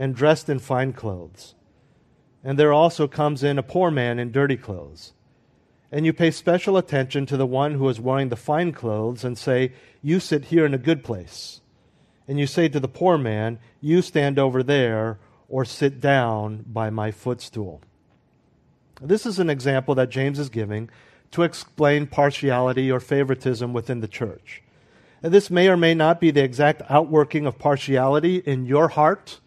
and 0.00 0.16
dressed 0.16 0.48
in 0.48 0.58
fine 0.58 0.92
clothes, 0.92 1.54
and 2.42 2.58
there 2.58 2.72
also 2.72 3.06
comes 3.06 3.44
in 3.44 3.56
a 3.56 3.62
poor 3.62 3.92
man 3.92 4.18
in 4.18 4.32
dirty 4.32 4.56
clothes, 4.56 5.12
and 5.92 6.06
you 6.06 6.12
pay 6.12 6.30
special 6.30 6.76
attention 6.76 7.26
to 7.26 7.36
the 7.36 7.46
one 7.46 7.74
who 7.74 7.88
is 7.88 8.00
wearing 8.00 8.28
the 8.28 8.36
fine 8.36 8.72
clothes 8.72 9.24
and 9.24 9.36
say, 9.36 9.72
You 10.02 10.20
sit 10.20 10.46
here 10.46 10.64
in 10.64 10.74
a 10.74 10.78
good 10.78 11.04
place 11.04 11.60
and 12.30 12.38
you 12.38 12.46
say 12.46 12.68
to 12.68 12.78
the 12.78 12.86
poor 12.86 13.18
man, 13.18 13.58
You 13.80 14.02
stand 14.02 14.38
over 14.38 14.62
there 14.62 15.18
or 15.48 15.64
sit 15.64 16.00
down 16.00 16.64
by 16.64 16.88
my 16.88 17.10
footstool. 17.10 17.82
This 19.00 19.26
is 19.26 19.40
an 19.40 19.50
example 19.50 19.96
that 19.96 20.10
James 20.10 20.38
is 20.38 20.48
giving 20.48 20.90
to 21.32 21.42
explain 21.42 22.06
partiality 22.06 22.90
or 22.90 23.00
favoritism 23.00 23.72
within 23.72 24.00
the 24.00 24.06
church. 24.06 24.62
And 25.24 25.34
this 25.34 25.50
may 25.50 25.68
or 25.68 25.76
may 25.76 25.92
not 25.92 26.20
be 26.20 26.30
the 26.30 26.44
exact 26.44 26.82
outworking 26.88 27.46
of 27.46 27.58
partiality 27.58 28.36
in 28.36 28.64
your 28.64 28.88
heart, 28.88 29.40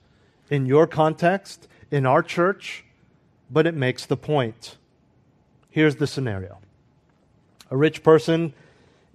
in 0.49 0.65
your 0.65 0.87
context, 0.87 1.67
in 1.91 2.05
our 2.05 2.23
church, 2.23 2.85
but 3.49 3.67
it 3.67 3.75
makes 3.75 4.05
the 4.05 4.17
point. 4.17 4.77
Here's 5.69 5.97
the 5.97 6.07
scenario 6.07 6.59
a 7.69 7.77
rich 7.77 8.03
person 8.03 8.53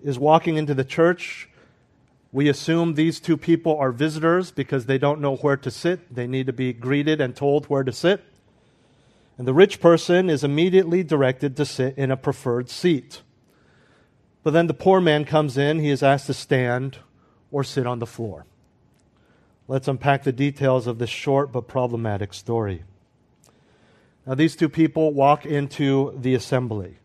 is 0.02 0.18
walking 0.18 0.56
into 0.56 0.74
the 0.74 0.84
church 0.84 1.48
we 2.30 2.48
assume 2.48 2.94
these 2.94 3.20
two 3.20 3.36
people 3.36 3.76
are 3.78 3.90
visitors 3.90 4.50
because 4.50 4.86
they 4.86 4.98
don't 4.98 5.20
know 5.20 5.36
where 5.36 5.56
to 5.56 5.70
sit. 5.70 6.14
They 6.14 6.26
need 6.26 6.46
to 6.46 6.52
be 6.52 6.72
greeted 6.72 7.20
and 7.20 7.34
told 7.34 7.66
where 7.66 7.84
to 7.84 7.92
sit. 7.92 8.22
And 9.38 9.46
the 9.46 9.54
rich 9.54 9.80
person 9.80 10.28
is 10.28 10.44
immediately 10.44 11.02
directed 11.02 11.56
to 11.56 11.64
sit 11.64 11.96
in 11.96 12.10
a 12.10 12.16
preferred 12.16 12.68
seat. 12.68 13.22
But 14.42 14.50
then 14.50 14.66
the 14.66 14.74
poor 14.74 15.00
man 15.00 15.24
comes 15.24 15.56
in, 15.56 15.78
he 15.78 15.90
is 15.90 16.02
asked 16.02 16.26
to 16.26 16.34
stand 16.34 16.98
or 17.50 17.64
sit 17.64 17.86
on 17.86 17.98
the 17.98 18.06
floor. 18.06 18.44
Let's 19.70 19.86
unpack 19.86 20.24
the 20.24 20.32
details 20.32 20.86
of 20.86 20.98
this 20.98 21.10
short 21.10 21.52
but 21.52 21.68
problematic 21.68 22.32
story. 22.32 22.84
Now, 24.26 24.34
these 24.34 24.56
two 24.56 24.70
people 24.70 25.12
walk 25.12 25.44
into 25.44 26.18
the 26.18 26.34
assembly. 26.34 26.96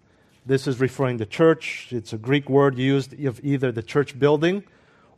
This 0.45 0.65
is 0.65 0.79
referring 0.79 1.17
to 1.17 1.25
church. 1.25 1.89
It's 1.91 2.13
a 2.13 2.17
Greek 2.17 2.49
word 2.49 2.77
used 2.77 3.21
of 3.25 3.41
either 3.43 3.73
the 3.73 3.83
church 3.83 4.17
building 4.17 4.63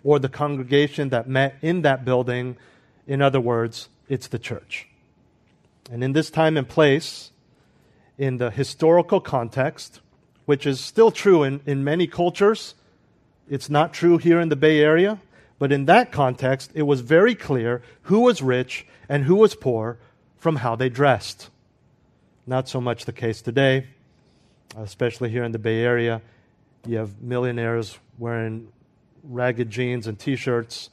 or 0.04 0.18
the 0.18 0.28
congregation 0.28 1.10
that 1.10 1.30
met 1.30 1.56
in 1.62 1.84
that 1.84 2.04
building. 2.04 2.58
In 3.06 3.22
other 3.22 3.40
words, 3.40 3.90
it's 4.10 4.28
the 4.28 4.40
church. 4.40 4.88
And 5.92 6.04
in 6.04 6.14
this 6.14 6.32
time 6.32 6.58
and 6.58 6.68
place, 6.68 7.32
in 8.18 8.38
the 8.38 8.50
historical 8.50 9.20
context, 9.20 10.02
which 10.46 10.66
is 10.66 10.80
still 10.80 11.12
true 11.12 11.44
in, 11.44 11.62
in 11.68 11.84
many 11.84 12.08
cultures, 12.08 12.74
it's 13.48 13.70
not 13.70 13.94
true 13.94 14.18
here 14.18 14.40
in 14.40 14.50
the 14.50 14.56
Bay 14.56 14.80
Area, 14.80 15.20
but 15.58 15.72
in 15.72 15.86
that 15.86 16.12
context, 16.12 16.72
it 16.74 16.84
was 16.84 17.02
very 17.02 17.36
clear 17.36 17.82
who 18.04 18.22
was 18.22 18.42
rich 18.42 18.86
and 19.08 19.24
who 19.24 19.36
was 19.36 19.56
poor 19.56 19.98
from 20.38 20.58
how 20.58 20.76
they 20.76 20.90
dressed. 20.90 21.50
Not 22.46 22.68
so 22.70 22.82
much 22.82 23.06
the 23.06 23.14
case 23.14 23.42
today, 23.42 23.88
especially 24.78 25.30
here 25.30 25.44
in 25.44 25.52
the 25.52 25.60
Bay 25.60 25.82
Area. 25.82 26.22
You 26.86 26.98
have 26.98 27.22
millionaires 27.22 27.98
wearing 28.18 28.68
ragged 29.24 29.70
jeans 29.70 30.08
and 30.08 30.20
t 30.20 30.36
shirts. 30.36 30.90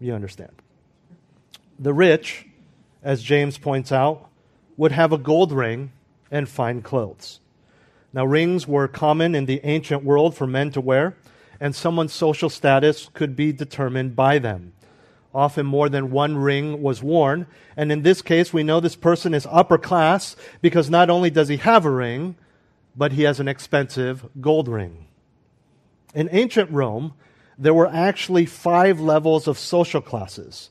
You 0.00 0.14
understand. 0.14 0.52
The 1.78 1.92
rich, 1.92 2.46
as 3.02 3.22
James 3.22 3.58
points 3.58 3.92
out, 3.92 4.28
would 4.76 4.92
have 4.92 5.12
a 5.12 5.18
gold 5.18 5.52
ring 5.52 5.92
and 6.30 6.48
fine 6.48 6.82
clothes. 6.82 7.40
Now, 8.12 8.24
rings 8.24 8.66
were 8.66 8.86
common 8.86 9.34
in 9.34 9.46
the 9.46 9.60
ancient 9.64 10.04
world 10.04 10.36
for 10.36 10.46
men 10.46 10.70
to 10.72 10.80
wear, 10.80 11.16
and 11.60 11.74
someone's 11.74 12.12
social 12.12 12.50
status 12.50 13.10
could 13.14 13.36
be 13.36 13.52
determined 13.52 14.16
by 14.16 14.38
them. 14.38 14.72
Often 15.34 15.66
more 15.66 15.88
than 15.88 16.10
one 16.10 16.36
ring 16.36 16.80
was 16.80 17.02
worn, 17.02 17.46
and 17.76 17.90
in 17.90 18.02
this 18.02 18.22
case, 18.22 18.52
we 18.52 18.62
know 18.62 18.78
this 18.78 18.96
person 18.96 19.34
is 19.34 19.46
upper 19.50 19.78
class 19.78 20.36
because 20.60 20.88
not 20.88 21.10
only 21.10 21.30
does 21.30 21.48
he 21.48 21.56
have 21.56 21.84
a 21.84 21.90
ring, 21.90 22.36
but 22.96 23.12
he 23.12 23.22
has 23.22 23.40
an 23.40 23.48
expensive 23.48 24.24
gold 24.40 24.68
ring. 24.68 25.08
In 26.14 26.28
ancient 26.30 26.70
Rome, 26.70 27.14
there 27.58 27.74
were 27.74 27.88
actually 27.88 28.46
five 28.46 29.00
levels 29.00 29.48
of 29.48 29.58
social 29.58 30.00
classes. 30.00 30.70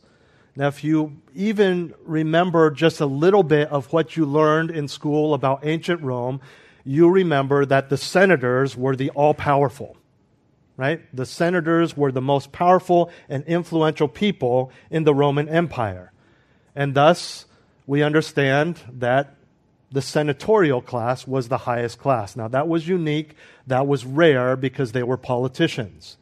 Now, 0.55 0.67
if 0.67 0.83
you 0.83 1.21
even 1.33 1.93
remember 2.05 2.69
just 2.69 3.01
a 3.01 3.05
little 3.05 3.43
bit 3.43 3.69
of 3.69 3.91
what 3.91 4.15
you 4.15 4.25
learned 4.25 4.71
in 4.71 4.87
school 4.87 5.33
about 5.33 5.65
ancient 5.65 6.01
Rome, 6.01 6.41
you 6.85 7.09
remember 7.09 7.65
that 7.65 7.89
the 7.89 7.97
senators 7.97 8.77
were 8.77 8.95
the 8.95 9.09
all 9.11 9.33
powerful, 9.33 9.97
right? 10.77 11.01
The 11.15 11.25
senators 11.25 11.95
were 11.95 12.11
the 12.11 12.21
most 12.21 12.51
powerful 12.51 13.11
and 13.29 13.43
influential 13.45 14.07
people 14.07 14.71
in 14.89 15.03
the 15.03 15.13
Roman 15.13 15.47
Empire. 15.49 16.11
And 16.75 16.95
thus, 16.95 17.45
we 17.85 18.01
understand 18.01 18.79
that 18.91 19.35
the 19.91 20.01
senatorial 20.01 20.81
class 20.81 21.27
was 21.27 21.49
the 21.49 21.59
highest 21.59 21.99
class. 21.99 22.35
Now, 22.35 22.47
that 22.47 22.67
was 22.67 22.87
unique, 22.87 23.35
that 23.67 23.85
was 23.85 24.05
rare 24.05 24.55
because 24.55 24.91
they 24.91 25.03
were 25.03 25.17
politicians. 25.17 26.17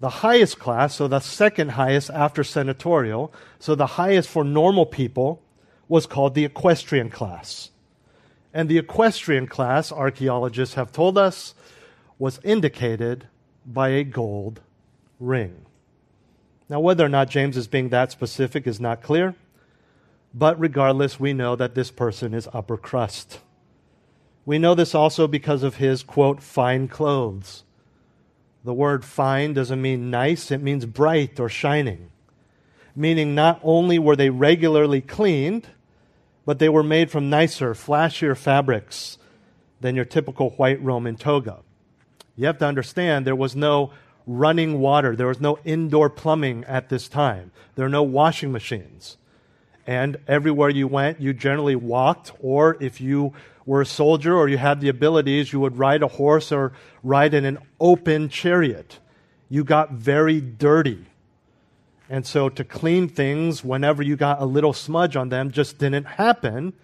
The 0.00 0.10
highest 0.10 0.58
class, 0.58 0.96
so 0.96 1.08
the 1.08 1.20
second 1.20 1.70
highest 1.70 2.10
after 2.10 2.44
senatorial, 2.44 3.32
so 3.58 3.74
the 3.74 3.86
highest 3.86 4.28
for 4.28 4.44
normal 4.44 4.84
people, 4.84 5.40
was 5.88 6.06
called 6.06 6.34
the 6.34 6.44
equestrian 6.44 7.08
class. 7.08 7.70
And 8.52 8.68
the 8.68 8.78
equestrian 8.78 9.46
class, 9.46 9.90
archaeologists 9.90 10.74
have 10.74 10.92
told 10.92 11.16
us, 11.16 11.54
was 12.22 12.38
indicated 12.44 13.26
by 13.66 13.88
a 13.88 14.04
gold 14.04 14.60
ring. 15.18 15.66
Now, 16.68 16.78
whether 16.78 17.04
or 17.04 17.08
not 17.08 17.28
James 17.28 17.56
is 17.56 17.66
being 17.66 17.88
that 17.88 18.12
specific 18.12 18.64
is 18.64 18.78
not 18.78 19.02
clear. 19.02 19.34
But 20.32 20.56
regardless, 20.60 21.18
we 21.18 21.32
know 21.32 21.56
that 21.56 21.74
this 21.74 21.90
person 21.90 22.32
is 22.32 22.48
upper 22.52 22.76
crust. 22.76 23.40
We 24.46 24.60
know 24.60 24.76
this 24.76 24.94
also 24.94 25.26
because 25.26 25.64
of 25.64 25.78
his, 25.78 26.04
quote, 26.04 26.40
fine 26.40 26.86
clothes. 26.86 27.64
The 28.62 28.72
word 28.72 29.04
fine 29.04 29.52
doesn't 29.52 29.82
mean 29.82 30.08
nice, 30.08 30.52
it 30.52 30.62
means 30.62 30.86
bright 30.86 31.40
or 31.40 31.48
shining. 31.48 32.12
Meaning 32.94 33.34
not 33.34 33.58
only 33.64 33.98
were 33.98 34.14
they 34.14 34.30
regularly 34.30 35.00
cleaned, 35.00 35.66
but 36.46 36.60
they 36.60 36.68
were 36.68 36.84
made 36.84 37.10
from 37.10 37.30
nicer, 37.30 37.74
flashier 37.74 38.36
fabrics 38.36 39.18
than 39.80 39.96
your 39.96 40.04
typical 40.04 40.50
white 40.50 40.80
Roman 40.80 41.16
toga. 41.16 41.62
You 42.36 42.46
have 42.46 42.58
to 42.58 42.66
understand 42.66 43.26
there 43.26 43.36
was 43.36 43.54
no 43.54 43.92
running 44.26 44.80
water, 44.80 45.16
there 45.16 45.26
was 45.26 45.40
no 45.40 45.58
indoor 45.64 46.08
plumbing 46.08 46.64
at 46.64 46.88
this 46.88 47.08
time, 47.08 47.50
there 47.74 47.86
are 47.86 47.90
no 47.90 48.02
washing 48.02 48.52
machines. 48.52 49.16
And 49.86 50.18
everywhere 50.28 50.70
you 50.70 50.86
went, 50.86 51.20
you 51.20 51.32
generally 51.32 51.74
walked, 51.74 52.32
or 52.40 52.76
if 52.80 53.00
you 53.00 53.32
were 53.66 53.80
a 53.80 53.86
soldier 53.86 54.36
or 54.36 54.48
you 54.48 54.58
had 54.58 54.80
the 54.80 54.88
abilities, 54.88 55.52
you 55.52 55.60
would 55.60 55.76
ride 55.76 56.02
a 56.02 56.08
horse 56.08 56.52
or 56.52 56.72
ride 57.02 57.34
in 57.34 57.44
an 57.44 57.58
open 57.80 58.28
chariot. 58.28 58.98
You 59.48 59.64
got 59.64 59.92
very 59.92 60.40
dirty. 60.40 61.04
And 62.08 62.26
so 62.26 62.48
to 62.48 62.64
clean 62.64 63.08
things 63.08 63.64
whenever 63.64 64.02
you 64.02 64.16
got 64.16 64.40
a 64.40 64.44
little 64.44 64.72
smudge 64.72 65.16
on 65.16 65.30
them 65.30 65.50
just 65.50 65.78
didn't 65.78 66.04
happen 66.04 66.74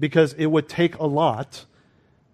because 0.00 0.32
it 0.34 0.46
would 0.46 0.68
take 0.68 0.96
a 0.98 1.06
lot. 1.06 1.64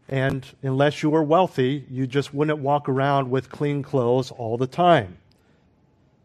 And 0.08 0.46
unless 0.62 1.02
you 1.02 1.10
were 1.10 1.22
wealthy, 1.22 1.84
you 1.90 2.06
just 2.06 2.32
wouldn't 2.32 2.60
walk 2.60 2.88
around 2.88 3.30
with 3.30 3.50
clean 3.50 3.82
clothes 3.82 4.30
all 4.30 4.56
the 4.56 4.66
time. 4.66 5.18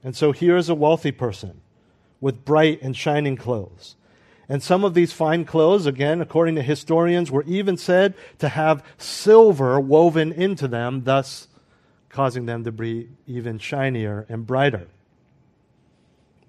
And 0.04 0.16
so 0.16 0.32
here's 0.32 0.70
a 0.70 0.75
wealthy 0.75 1.12
person 1.12 1.62
with 2.22 2.46
bright 2.46 2.82
and 2.82 2.96
shining 2.96 3.36
clothes. 3.36 3.96
And 4.48 4.63
some 4.63 4.84
of 4.84 4.94
these 4.94 5.12
fine 5.12 5.46
clothes, 5.46 5.86
again, 5.86 6.22
according 6.22 6.56
to 6.56 6.62
historians, 6.62 7.32
were 7.32 7.44
even 7.44 7.78
said 7.78 8.13
to 8.40 8.50
have 8.50 8.84
silver 8.98 9.80
woven 9.80 10.32
into 10.32 10.68
them, 10.68 11.04
thus 11.04 11.48
causing 12.10 12.46
them 12.46 12.63
to 12.63 12.72
be 12.72 13.10
even 13.25 13.58
shinier 13.58 14.25
and 14.30 14.46
brighter. 14.46 14.88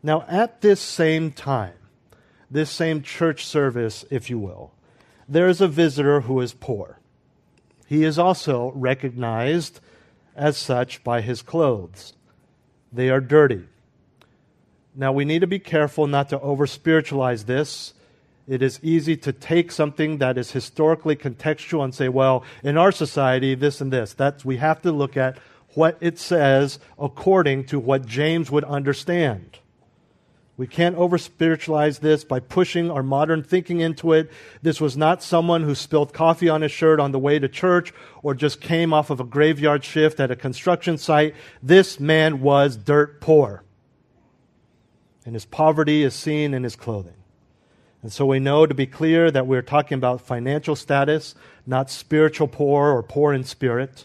Now, 0.02 0.24
at 0.28 0.60
this 0.60 0.80
same 0.80 1.32
time, 1.32 1.74
this 2.50 2.70
same 2.70 3.02
church 3.02 3.46
service, 3.46 4.04
if 4.10 4.28
you 4.28 4.38
will, 4.38 4.72
there 5.28 5.48
is 5.48 5.60
a 5.60 5.68
visitor 5.68 6.22
who 6.22 6.40
is 6.40 6.52
poor. 6.52 6.98
He 7.86 8.04
is 8.04 8.18
also 8.18 8.72
recognized 8.74 9.80
as 10.34 10.56
such 10.56 11.04
by 11.04 11.20
his 11.20 11.42
clothes. 11.42 12.14
They 12.92 13.10
are 13.10 13.20
dirty. 13.20 13.64
Now, 14.94 15.12
we 15.12 15.24
need 15.24 15.40
to 15.40 15.46
be 15.46 15.58
careful 15.58 16.06
not 16.06 16.28
to 16.28 16.40
over 16.40 16.66
spiritualize 16.66 17.44
this. 17.44 17.94
It 18.46 18.62
is 18.62 18.78
easy 18.82 19.16
to 19.18 19.32
take 19.32 19.72
something 19.72 20.18
that 20.18 20.38
is 20.38 20.52
historically 20.52 21.16
contextual 21.16 21.82
and 21.82 21.94
say, 21.94 22.08
well, 22.08 22.44
in 22.62 22.76
our 22.76 22.92
society, 22.92 23.54
this 23.54 23.80
and 23.80 23.92
this. 23.92 24.12
That's, 24.12 24.44
we 24.44 24.58
have 24.58 24.82
to 24.82 24.92
look 24.92 25.16
at 25.16 25.38
what 25.70 25.96
it 26.00 26.18
says 26.18 26.78
according 26.98 27.64
to 27.66 27.80
what 27.80 28.06
James 28.06 28.50
would 28.50 28.64
understand. 28.64 29.58
We 30.56 30.66
can't 30.66 30.96
over 30.96 31.18
spiritualize 31.18 31.98
this 31.98 32.22
by 32.22 32.38
pushing 32.38 32.90
our 32.90 33.02
modern 33.02 33.42
thinking 33.42 33.80
into 33.80 34.12
it. 34.12 34.30
This 34.62 34.80
was 34.80 34.96
not 34.96 35.22
someone 35.22 35.64
who 35.64 35.74
spilled 35.74 36.12
coffee 36.12 36.48
on 36.48 36.62
his 36.62 36.70
shirt 36.70 37.00
on 37.00 37.10
the 37.10 37.18
way 37.18 37.38
to 37.40 37.48
church 37.48 37.92
or 38.22 38.34
just 38.34 38.60
came 38.60 38.92
off 38.92 39.10
of 39.10 39.18
a 39.18 39.24
graveyard 39.24 39.84
shift 39.84 40.20
at 40.20 40.30
a 40.30 40.36
construction 40.36 40.96
site. 40.96 41.34
This 41.62 41.98
man 41.98 42.40
was 42.40 42.76
dirt 42.76 43.20
poor 43.20 43.64
and 45.24 45.34
his 45.34 45.44
poverty 45.44 46.02
is 46.02 46.14
seen 46.14 46.54
in 46.54 46.64
his 46.64 46.76
clothing. 46.76 47.14
And 48.02 48.12
so 48.12 48.26
we 48.26 48.38
know 48.38 48.66
to 48.66 48.74
be 48.74 48.86
clear 48.86 49.30
that 49.30 49.46
we're 49.46 49.62
talking 49.62 49.96
about 49.96 50.20
financial 50.20 50.76
status, 50.76 51.34
not 51.66 51.90
spiritual 51.90 52.48
poor 52.48 52.90
or 52.90 53.02
poor 53.02 53.32
in 53.32 53.44
spirit. 53.44 54.04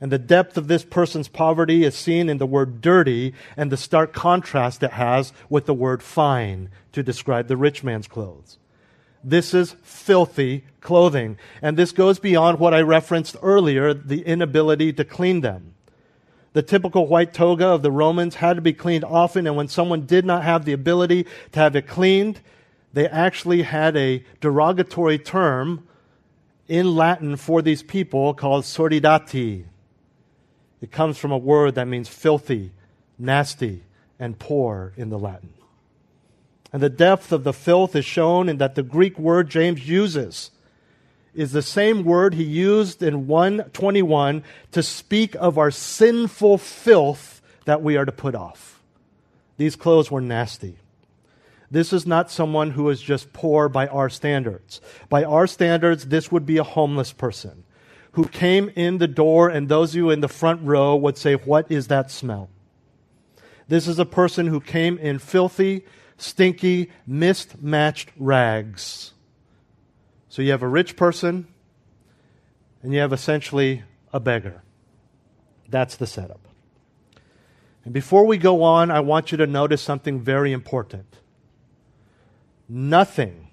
And 0.00 0.10
the 0.10 0.18
depth 0.18 0.56
of 0.56 0.68
this 0.68 0.84
person's 0.84 1.28
poverty 1.28 1.84
is 1.84 1.94
seen 1.94 2.28
in 2.30 2.38
the 2.38 2.46
word 2.46 2.80
dirty 2.80 3.34
and 3.56 3.70
the 3.70 3.76
stark 3.76 4.12
contrast 4.12 4.82
it 4.82 4.92
has 4.92 5.32
with 5.50 5.66
the 5.66 5.74
word 5.74 6.02
fine 6.02 6.70
to 6.92 7.02
describe 7.02 7.48
the 7.48 7.56
rich 7.56 7.84
man's 7.84 8.08
clothes. 8.08 8.58
This 9.22 9.52
is 9.52 9.76
filthy 9.82 10.64
clothing. 10.80 11.36
And 11.60 11.76
this 11.76 11.92
goes 11.92 12.18
beyond 12.18 12.58
what 12.58 12.72
I 12.72 12.80
referenced 12.80 13.36
earlier 13.42 13.92
the 13.92 14.22
inability 14.22 14.94
to 14.94 15.04
clean 15.04 15.42
them. 15.42 15.74
The 16.52 16.62
typical 16.62 17.06
white 17.06 17.32
toga 17.32 17.66
of 17.66 17.82
the 17.82 17.92
Romans 17.92 18.36
had 18.36 18.56
to 18.56 18.62
be 18.62 18.72
cleaned 18.72 19.04
often, 19.04 19.46
and 19.46 19.54
when 19.54 19.68
someone 19.68 20.06
did 20.06 20.24
not 20.24 20.42
have 20.42 20.64
the 20.64 20.72
ability 20.72 21.26
to 21.52 21.60
have 21.60 21.76
it 21.76 21.86
cleaned, 21.86 22.40
they 22.92 23.06
actually 23.06 23.62
had 23.62 23.96
a 23.96 24.24
derogatory 24.40 25.18
term 25.18 25.86
in 26.66 26.96
Latin 26.96 27.36
for 27.36 27.62
these 27.62 27.84
people 27.84 28.34
called 28.34 28.64
sordidati. 28.64 29.64
It 30.80 30.90
comes 30.90 31.18
from 31.18 31.32
a 31.32 31.38
word 31.38 31.74
that 31.74 31.88
means 31.88 32.08
filthy, 32.08 32.72
nasty, 33.18 33.82
and 34.18 34.38
poor 34.38 34.92
in 34.96 35.10
the 35.10 35.18
Latin. 35.18 35.52
And 36.72 36.82
the 36.82 36.88
depth 36.88 37.32
of 37.32 37.44
the 37.44 37.52
filth 37.52 37.96
is 37.96 38.04
shown 38.04 38.48
in 38.48 38.58
that 38.58 38.74
the 38.74 38.82
Greek 38.82 39.18
word 39.18 39.50
James 39.50 39.88
uses 39.88 40.50
is 41.34 41.52
the 41.52 41.62
same 41.62 42.04
word 42.04 42.34
he 42.34 42.44
used 42.44 43.02
in 43.02 43.26
121 43.26 44.42
to 44.72 44.82
speak 44.82 45.34
of 45.36 45.58
our 45.58 45.70
sinful 45.70 46.58
filth 46.58 47.40
that 47.66 47.82
we 47.82 47.96
are 47.96 48.04
to 48.04 48.12
put 48.12 48.34
off. 48.34 48.82
These 49.56 49.76
clothes 49.76 50.10
were 50.10 50.20
nasty. 50.20 50.76
This 51.70 51.92
is 51.92 52.06
not 52.06 52.30
someone 52.30 52.72
who 52.72 52.88
is 52.88 53.00
just 53.00 53.32
poor 53.32 53.68
by 53.68 53.86
our 53.86 54.08
standards. 54.08 54.80
By 55.08 55.22
our 55.22 55.46
standards, 55.46 56.06
this 56.06 56.32
would 56.32 56.46
be 56.46 56.58
a 56.58 56.64
homeless 56.64 57.12
person 57.12 57.64
who 58.12 58.26
came 58.26 58.70
in 58.74 58.98
the 58.98 59.08
door, 59.08 59.48
and 59.48 59.68
those 59.68 59.90
of 59.90 59.96
you 59.96 60.10
in 60.10 60.20
the 60.20 60.28
front 60.28 60.62
row 60.62 60.96
would 60.96 61.16
say, 61.16 61.34
What 61.34 61.70
is 61.70 61.88
that 61.88 62.10
smell? 62.10 62.50
This 63.68 63.86
is 63.86 63.98
a 63.98 64.06
person 64.06 64.46
who 64.46 64.60
came 64.60 64.98
in 64.98 65.18
filthy, 65.18 65.84
stinky, 66.16 66.90
mismatched 67.06 68.10
rags 68.16 69.12
so 70.30 70.42
you 70.42 70.52
have 70.52 70.62
a 70.62 70.68
rich 70.68 70.96
person, 70.96 71.48
and 72.82 72.94
you 72.94 73.00
have 73.00 73.12
essentially 73.12 73.82
a 74.12 74.20
beggar. 74.20 74.62
That's 75.68 75.96
the 75.96 76.06
setup. 76.06 76.40
And 77.84 77.92
before 77.92 78.24
we 78.24 78.38
go 78.38 78.62
on, 78.62 78.92
I 78.92 79.00
want 79.00 79.32
you 79.32 79.38
to 79.38 79.46
notice 79.48 79.82
something 79.82 80.20
very 80.20 80.52
important. 80.52 81.16
Nothing, 82.68 83.48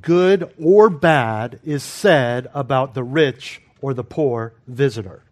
good 0.00 0.54
or 0.62 0.88
bad, 0.90 1.58
is 1.64 1.82
said 1.82 2.48
about 2.54 2.94
the 2.94 3.02
rich 3.02 3.60
or 3.86 3.94
the 3.94 4.02
poor 4.02 4.52
visitor. 4.66 5.22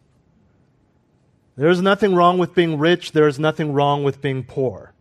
There 1.57 1.71
is 1.71 1.83
nothing 1.83 2.15
wrong 2.15 2.39
with 2.39 2.55
being 2.55 2.79
rich, 2.79 3.11
there 3.11 3.27
is 3.27 3.37
nothing 3.37 3.73
wrong 3.73 4.05
with 4.05 4.23
being 4.23 4.45
poor. 4.45 4.93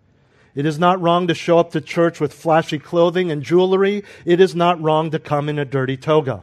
It 0.55 0.65
is 0.65 0.79
not 0.79 0.99
wrong 0.99 1.27
to 1.27 1.35
show 1.35 1.59
up 1.59 1.69
to 1.73 1.79
church 1.79 2.19
with 2.19 2.33
flashy 2.33 2.79
clothing 2.79 3.29
and 3.29 3.43
jewelry. 3.43 4.05
It 4.25 4.39
is 4.39 4.55
not 4.55 4.81
wrong 4.81 5.11
to 5.11 5.19
come 5.19 5.49
in 5.49 5.59
a 5.59 5.65
dirty 5.65 5.97
toga. 5.97 6.41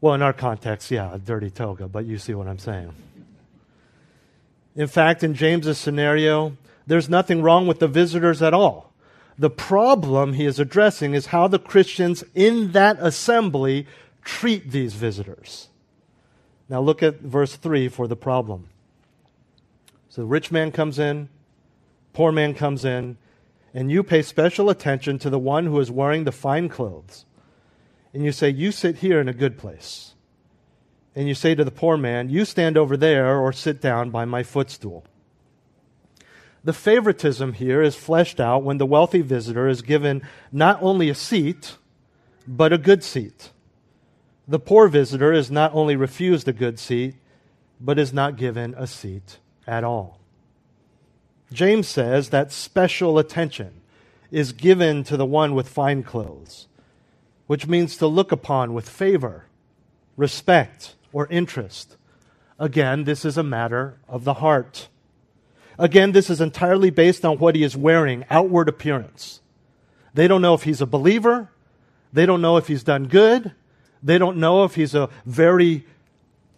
Well, 0.00 0.14
in 0.14 0.22
our 0.22 0.32
context, 0.32 0.92
yeah, 0.92 1.12
a 1.12 1.18
dirty 1.18 1.50
toga, 1.50 1.88
but 1.88 2.04
you 2.04 2.16
see 2.18 2.34
what 2.34 2.46
I'm 2.46 2.60
saying. 2.60 2.92
In 4.76 4.86
fact, 4.86 5.24
in 5.24 5.34
James's 5.34 5.78
scenario, 5.78 6.56
there's 6.86 7.08
nothing 7.08 7.42
wrong 7.42 7.66
with 7.66 7.80
the 7.80 7.88
visitors 7.88 8.40
at 8.40 8.54
all. 8.54 8.92
The 9.36 9.50
problem 9.50 10.34
he 10.34 10.44
is 10.44 10.60
addressing 10.60 11.14
is 11.14 11.26
how 11.26 11.48
the 11.48 11.58
Christians 11.58 12.22
in 12.36 12.70
that 12.70 12.98
assembly 13.00 13.88
treat 14.24 14.70
these 14.70 14.94
visitors. 14.94 15.68
Now 16.68 16.80
look 16.80 17.02
at 17.02 17.20
verse 17.20 17.56
3 17.56 17.88
for 17.88 18.08
the 18.08 18.16
problem. 18.16 18.68
So 20.08 20.22
the 20.22 20.26
rich 20.26 20.50
man 20.50 20.72
comes 20.72 20.98
in, 20.98 21.28
Poor 22.12 22.30
man 22.30 22.54
comes 22.54 22.84
in, 22.84 23.18
and 23.74 23.90
you 23.90 24.04
pay 24.04 24.22
special 24.22 24.70
attention 24.70 25.18
to 25.18 25.28
the 25.28 25.38
one 25.38 25.66
who 25.66 25.80
is 25.80 25.90
wearing 25.90 26.22
the 26.22 26.32
fine 26.32 26.68
clothes. 26.68 27.26
And 28.12 28.24
you 28.24 28.30
say, 28.30 28.48
You 28.48 28.70
sit 28.70 28.98
here 28.98 29.20
in 29.20 29.28
a 29.28 29.34
good 29.34 29.58
place. 29.58 30.14
And 31.16 31.28
you 31.28 31.34
say 31.34 31.54
to 31.54 31.64
the 31.64 31.72
poor 31.72 31.96
man, 31.96 32.30
You 32.30 32.44
stand 32.44 32.78
over 32.78 32.96
there 32.96 33.36
or 33.36 33.52
sit 33.52 33.80
down 33.80 34.10
by 34.10 34.24
my 34.24 34.44
footstool. 34.44 35.04
The 36.62 36.72
favoritism 36.72 37.54
here 37.54 37.82
is 37.82 37.96
fleshed 37.96 38.40
out 38.40 38.62
when 38.62 38.78
the 38.78 38.86
wealthy 38.86 39.20
visitor 39.20 39.68
is 39.68 39.82
given 39.82 40.22
not 40.50 40.80
only 40.80 41.10
a 41.10 41.14
seat, 41.14 41.76
but 42.46 42.72
a 42.72 42.78
good 42.78 43.02
seat. 43.02 43.50
The 44.46 44.58
poor 44.58 44.88
visitor 44.88 45.32
is 45.32 45.50
not 45.50 45.74
only 45.74 45.96
refused 45.96 46.48
a 46.48 46.52
good 46.52 46.78
seat, 46.78 47.14
but 47.80 47.98
is 47.98 48.12
not 48.12 48.36
given 48.36 48.74
a 48.76 48.86
seat 48.86 49.38
at 49.66 49.84
all. 49.84 50.20
James 51.52 51.88
says 51.88 52.30
that 52.30 52.52
special 52.52 53.18
attention 53.18 53.80
is 54.30 54.52
given 54.52 55.04
to 55.04 55.16
the 55.16 55.26
one 55.26 55.54
with 55.54 55.68
fine 55.68 56.02
clothes, 56.02 56.66
which 57.46 57.66
means 57.66 57.96
to 57.96 58.06
look 58.06 58.32
upon 58.32 58.74
with 58.74 58.88
favor, 58.88 59.46
respect, 60.16 60.94
or 61.12 61.26
interest. 61.28 61.96
Again, 62.58 63.04
this 63.04 63.24
is 63.24 63.38
a 63.38 63.42
matter 63.42 63.98
of 64.08 64.24
the 64.24 64.34
heart. 64.34 64.88
Again, 65.78 66.12
this 66.12 66.30
is 66.30 66.40
entirely 66.40 66.90
based 66.90 67.24
on 67.24 67.38
what 67.38 67.54
he 67.54 67.62
is 67.62 67.76
wearing, 67.76 68.24
outward 68.30 68.68
appearance. 68.68 69.40
They 70.12 70.28
don't 70.28 70.42
know 70.42 70.54
if 70.54 70.62
he's 70.62 70.80
a 70.80 70.86
believer. 70.86 71.50
They 72.12 72.26
don't 72.26 72.42
know 72.42 72.56
if 72.56 72.68
he's 72.68 72.84
done 72.84 73.08
good. 73.08 73.52
They 74.04 74.18
don't 74.18 74.36
know 74.36 74.64
if 74.64 74.74
he's 74.74 74.94
a 74.94 75.08
very 75.24 75.86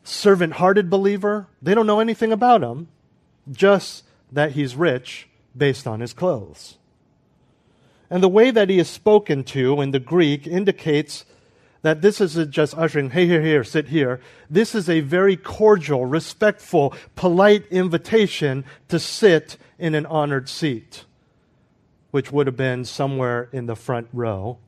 servant 0.03 0.55
hearted 0.55 0.91
believer. 0.91 1.47
They 1.63 1.75
don't 1.75 1.87
know 1.87 2.01
anything 2.01 2.33
about 2.33 2.63
him, 2.63 2.89
just 3.51 4.05
that 4.33 4.53
he's 4.53 4.75
rich 4.75 5.29
based 5.57 5.87
on 5.87 6.01
his 6.01 6.13
clothes. 6.13 6.77
And 8.11 8.23
the 8.23 8.29
way 8.29 8.51
that 8.51 8.69
he 8.69 8.79
is 8.81 8.89
spoken 8.89 9.45
to 9.45 9.81
in 9.81 9.93
the 9.93 10.01
Greek 10.01 10.47
indicates 10.47 11.25
that 11.83 12.03
this 12.03 12.21
isn't 12.21 12.51
just 12.51 12.77
ushering, 12.77 13.11
hey, 13.11 13.27
here, 13.27 13.43
here, 13.43 13.63
sit 13.63 13.89
here. 13.89 14.21
This 14.51 14.75
is 14.75 14.89
a 14.89 15.01
very 15.01 15.37
cordial, 15.37 16.05
respectful, 16.05 16.95
polite 17.15 17.65
invitation 17.71 18.65
to 18.89 18.99
sit 18.99 19.57
in 19.79 19.95
an 19.95 20.07
honored 20.07 20.49
seat, 20.49 21.05
which 22.11 22.33
would 22.33 22.49
have 22.49 22.57
been 22.57 22.85
somewhere 22.85 23.49
in 23.53 23.67
the 23.67 23.77
front 23.77 24.09
row, 24.13 24.59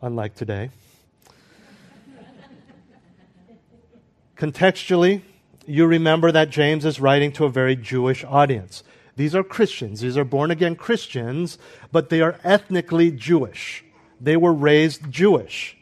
unlike 0.00 0.36
today. 0.36 0.70
Contextually, 4.36 5.22
you 5.66 5.86
remember 5.86 6.30
that 6.30 6.50
James 6.50 6.84
is 6.84 7.00
writing 7.00 7.32
to 7.32 7.44
a 7.44 7.50
very 7.50 7.74
Jewish 7.74 8.22
audience. 8.24 8.84
These 9.16 9.34
are 9.34 9.42
Christians, 9.42 10.00
these 10.00 10.16
are 10.18 10.24
born 10.24 10.50
again 10.50 10.76
Christians, 10.76 11.58
but 11.90 12.10
they 12.10 12.20
are 12.20 12.38
ethnically 12.44 13.10
Jewish. 13.10 13.82
They 14.20 14.36
were 14.36 14.52
raised 14.52 15.10
Jewish. 15.10 15.78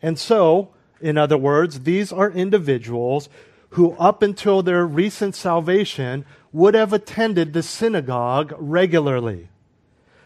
And 0.00 0.18
so, 0.18 0.70
in 1.00 1.18
other 1.18 1.36
words, 1.36 1.80
these 1.80 2.12
are 2.12 2.30
individuals 2.30 3.28
who, 3.70 3.92
up 3.92 4.22
until 4.22 4.62
their 4.62 4.86
recent 4.86 5.34
salvation, 5.34 6.24
would 6.52 6.74
have 6.74 6.92
attended 6.92 7.52
the 7.52 7.62
synagogue 7.62 8.54
regularly. 8.56 9.48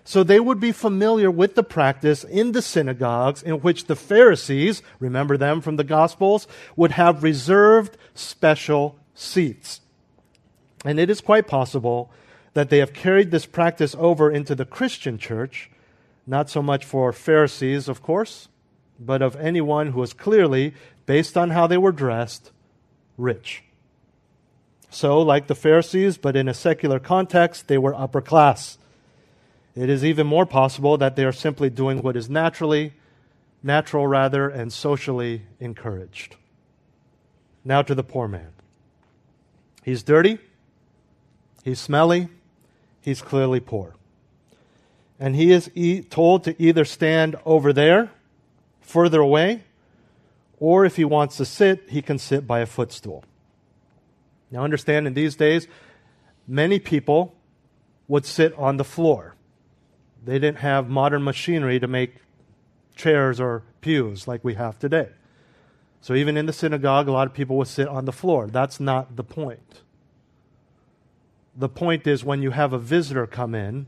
So 0.04 0.22
they 0.22 0.38
would 0.38 0.60
be 0.60 0.72
familiar 0.72 1.30
with 1.30 1.54
the 1.54 1.62
practice 1.62 2.24
in 2.24 2.52
the 2.52 2.60
synagogues 2.60 3.42
in 3.42 3.54
which 3.60 3.86
the 3.86 3.96
Pharisees, 3.96 4.82
remember 5.00 5.38
them 5.38 5.62
from 5.62 5.76
the 5.76 5.84
Gospels, 5.84 6.46
would 6.76 6.92
have 6.92 7.22
reserved 7.22 7.96
special 8.14 8.98
seats. 9.14 9.80
And 10.84 11.00
it 11.00 11.08
is 11.08 11.22
quite 11.22 11.46
possible 11.46 12.12
that 12.52 12.68
they 12.68 12.78
have 12.78 12.92
carried 12.92 13.30
this 13.30 13.46
practice 13.46 13.96
over 13.98 14.30
into 14.30 14.54
the 14.54 14.66
Christian 14.66 15.16
church, 15.16 15.70
not 16.26 16.50
so 16.50 16.62
much 16.62 16.84
for 16.84 17.10
Pharisees, 17.10 17.88
of 17.88 18.02
course, 18.02 18.48
but 19.00 19.22
of 19.22 19.36
anyone 19.36 19.88
who 19.88 20.00
was 20.00 20.12
clearly, 20.12 20.74
based 21.06 21.36
on 21.36 21.50
how 21.50 21.66
they 21.66 21.78
were 21.78 21.92
dressed, 21.92 22.52
rich. 23.16 23.64
So, 24.90 25.20
like 25.20 25.46
the 25.46 25.54
Pharisees, 25.54 26.18
but 26.18 26.36
in 26.36 26.46
a 26.46 26.54
secular 26.54 27.00
context, 27.00 27.66
they 27.66 27.78
were 27.78 27.94
upper 27.94 28.20
class. 28.20 28.78
It 29.74 29.90
is 29.90 30.04
even 30.04 30.26
more 30.26 30.46
possible 30.46 30.96
that 30.98 31.16
they 31.16 31.24
are 31.24 31.32
simply 31.32 31.68
doing 31.68 32.00
what 32.00 32.16
is 32.16 32.30
naturally, 32.30 32.92
natural 33.62 34.06
rather, 34.06 34.48
and 34.48 34.72
socially 34.72 35.42
encouraged. 35.58 36.36
Now 37.64 37.82
to 37.82 37.94
the 37.94 38.04
poor 38.04 38.28
man. 38.28 38.52
He's 39.82 40.02
dirty, 40.02 40.38
he's 41.64 41.80
smelly, 41.80 42.28
he's 43.00 43.20
clearly 43.20 43.60
poor. 43.60 43.94
And 45.18 45.34
he 45.36 45.52
is 45.52 45.70
e- 45.74 46.02
told 46.02 46.44
to 46.44 46.62
either 46.62 46.84
stand 46.84 47.36
over 47.44 47.72
there 47.72 48.10
further 48.80 49.20
away, 49.20 49.62
or 50.58 50.84
if 50.84 50.96
he 50.96 51.04
wants 51.04 51.36
to 51.38 51.44
sit, 51.44 51.90
he 51.90 52.00
can 52.00 52.18
sit 52.18 52.46
by 52.46 52.60
a 52.60 52.66
footstool. 52.66 53.24
Now, 54.50 54.62
understand 54.62 55.06
in 55.06 55.14
these 55.14 55.36
days, 55.36 55.66
many 56.46 56.78
people 56.78 57.34
would 58.06 58.24
sit 58.24 58.54
on 58.54 58.76
the 58.76 58.84
floor. 58.84 59.33
They 60.24 60.38
didn't 60.38 60.58
have 60.58 60.88
modern 60.88 61.22
machinery 61.22 61.78
to 61.78 61.86
make 61.86 62.16
chairs 62.96 63.40
or 63.40 63.62
pews 63.80 64.26
like 64.26 64.42
we 64.42 64.54
have 64.54 64.78
today. 64.78 65.08
So, 66.00 66.14
even 66.14 66.36
in 66.36 66.46
the 66.46 66.52
synagogue, 66.52 67.08
a 67.08 67.12
lot 67.12 67.26
of 67.26 67.34
people 67.34 67.56
would 67.58 67.68
sit 67.68 67.88
on 67.88 68.04
the 68.04 68.12
floor. 68.12 68.46
That's 68.46 68.78
not 68.78 69.16
the 69.16 69.24
point. 69.24 69.82
The 71.56 71.68
point 71.68 72.06
is 72.06 72.24
when 72.24 72.42
you 72.42 72.50
have 72.50 72.72
a 72.72 72.78
visitor 72.78 73.26
come 73.26 73.54
in, 73.54 73.86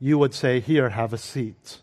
you 0.00 0.18
would 0.18 0.34
say, 0.34 0.60
Here, 0.60 0.90
have 0.90 1.12
a 1.12 1.18
seat. 1.18 1.78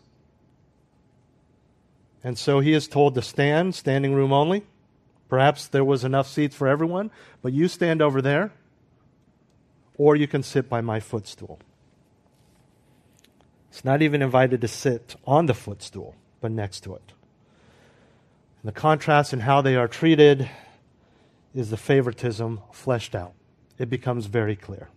And 2.22 2.38
so 2.38 2.60
he 2.60 2.72
is 2.72 2.88
told 2.88 3.14
to 3.14 3.22
stand, 3.22 3.74
standing 3.74 4.14
room 4.14 4.32
only. 4.32 4.64
Perhaps 5.28 5.68
there 5.68 5.84
was 5.84 6.04
enough 6.04 6.26
seats 6.26 6.56
for 6.56 6.66
everyone, 6.66 7.10
but 7.42 7.52
you 7.52 7.68
stand 7.68 8.00
over 8.00 8.22
there, 8.22 8.52
or 9.98 10.16
you 10.16 10.26
can 10.26 10.42
sit 10.42 10.68
by 10.68 10.80
my 10.80 11.00
footstool. 11.00 11.58
It's 13.74 13.84
not 13.84 14.02
even 14.02 14.22
invited 14.22 14.60
to 14.60 14.68
sit 14.68 15.16
on 15.26 15.46
the 15.46 15.52
footstool, 15.52 16.14
but 16.40 16.52
next 16.52 16.82
to 16.82 16.94
it. 16.94 17.12
And 18.62 18.68
the 18.68 18.72
contrast 18.72 19.32
in 19.32 19.40
how 19.40 19.62
they 19.62 19.74
are 19.74 19.88
treated 19.88 20.48
is 21.52 21.70
the 21.70 21.76
favoritism 21.76 22.60
fleshed 22.70 23.16
out. 23.16 23.32
It 23.76 23.90
becomes 23.90 24.26
very 24.26 24.54
clear. 24.54 24.90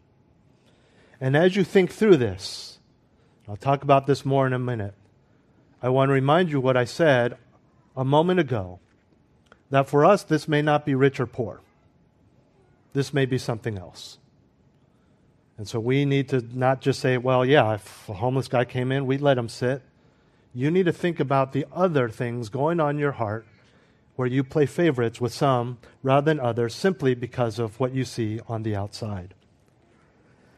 And 1.19 1.35
as 1.35 1.55
you 1.55 1.63
think 1.63 1.91
through 1.91 2.17
this, 2.17 2.77
I'll 3.47 3.57
talk 3.57 3.81
about 3.81 4.05
this 4.05 4.23
more 4.23 4.45
in 4.45 4.53
a 4.53 4.59
minute. 4.59 4.93
I 5.81 5.89
want 5.89 6.09
to 6.09 6.13
remind 6.13 6.51
you 6.51 6.61
what 6.61 6.77
I 6.77 6.85
said 6.85 7.35
a 7.95 8.05
moment 8.05 8.39
ago 8.39 8.79
that 9.71 9.89
for 9.89 10.05
us, 10.05 10.21
this 10.21 10.47
may 10.47 10.61
not 10.61 10.85
be 10.85 10.93
rich 10.93 11.19
or 11.19 11.25
poor. 11.25 11.61
This 12.93 13.11
may 13.11 13.25
be 13.25 13.39
something 13.39 13.79
else. 13.79 14.19
And 15.57 15.67
so 15.67 15.79
we 15.79 16.05
need 16.05 16.29
to 16.29 16.45
not 16.53 16.81
just 16.81 16.99
say, 16.99 17.17
well, 17.17 17.43
yeah, 17.43 17.73
if 17.73 18.07
a 18.09 18.13
homeless 18.13 18.47
guy 18.47 18.65
came 18.65 18.91
in, 18.91 19.07
we'd 19.07 19.21
let 19.21 19.37
him 19.37 19.49
sit. 19.49 19.81
You 20.53 20.69
need 20.69 20.85
to 20.85 20.93
think 20.93 21.19
about 21.19 21.51
the 21.51 21.65
other 21.73 22.09
things 22.09 22.49
going 22.49 22.79
on 22.79 22.91
in 22.91 22.99
your 22.99 23.13
heart 23.13 23.45
where 24.15 24.27
you 24.27 24.43
play 24.43 24.65
favorites 24.65 25.21
with 25.21 25.33
some 25.33 25.77
rather 26.03 26.25
than 26.25 26.39
others 26.39 26.73
simply 26.73 27.15
because 27.15 27.59
of 27.59 27.79
what 27.79 27.93
you 27.93 28.03
see 28.03 28.39
on 28.47 28.63
the 28.63 28.75
outside. 28.75 29.33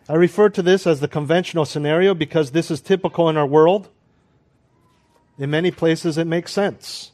I 0.07 0.15
refer 0.15 0.49
to 0.49 0.61
this 0.61 0.87
as 0.87 1.01
the 1.01 1.07
conventional 1.07 1.65
scenario 1.65 2.13
because 2.13 2.51
this 2.51 2.71
is 2.71 2.81
typical 2.81 3.29
in 3.29 3.37
our 3.37 3.45
world. 3.45 3.89
In 5.37 5.51
many 5.51 5.71
places, 5.71 6.17
it 6.17 6.25
makes 6.25 6.51
sense. 6.51 7.11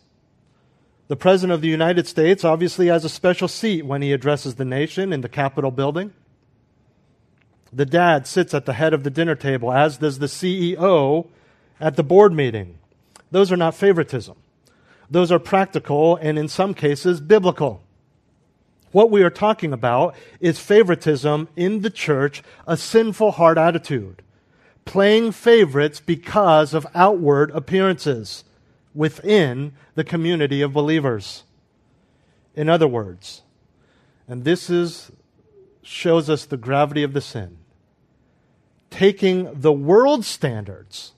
The 1.08 1.15
President 1.15 1.54
of 1.54 1.62
the 1.62 1.67
United 1.67 2.08
States 2.08 2.43
obviously 2.43 2.88
has 2.88 3.06
a 3.06 3.10
special 3.10 3.48
seat 3.48 3.86
when 3.86 4.02
he 4.02 4.12
addresses 4.12 4.56
the 4.56 4.65
nation 4.65 5.13
in 5.13 5.21
the 5.21 5.30
Capitol 5.30 5.71
building. 5.71 6.13
The 7.76 7.86
dad 7.86 8.26
sits 8.26 8.54
at 8.54 8.66
the 8.66 8.74
head 8.74 8.94
of 8.94 9.04
the 9.04 9.10
dinner 9.10 9.36
table, 9.36 9.72
as 9.74 9.98
does 9.98 10.20
the 10.20 10.28
CEO 10.28 11.28
at 11.80 11.98
the 11.98 12.04
board 12.04 12.32
meeting. 12.32 12.80
Those 13.32 13.52
are 13.52 13.58
not 13.58 13.76
favoritism. 13.76 14.38
Those 15.12 15.30
are 15.30 15.40
practical 15.40 16.16
and, 16.16 16.40
in 16.40 16.48
some 16.48 16.74
cases, 16.74 17.20
biblical. 17.20 17.84
What 18.94 19.12
we 19.12 19.24
are 19.24 19.30
talking 19.30 19.74
about 19.74 20.16
is 20.40 20.58
favoritism 20.58 21.50
in 21.58 21.82
the 21.82 21.90
church, 21.90 22.42
a 22.66 22.78
sinful 22.78 23.34
heart 23.34 23.58
attitude 23.58 24.22
playing 24.86 25.32
favorites 25.32 26.00
because 26.00 26.74
of 26.74 26.88
outward 26.96 27.52
appearances 27.52 28.44
within 28.94 29.74
the 29.96 30.04
community 30.04 30.62
of 30.62 30.72
believers. 30.72 31.44
In 32.56 32.70
other 32.70 32.88
words, 32.88 33.42
and 34.28 34.44
this 34.44 34.70
is 34.70 35.12
shows 35.82 36.30
us 36.30 36.46
the 36.46 36.58
gravity 36.58 37.04
of 37.04 37.14
the 37.14 37.22
sin 37.22 37.58
taking 38.95 39.60
the 39.60 39.73
world's 39.73 40.25
standards 40.25 41.12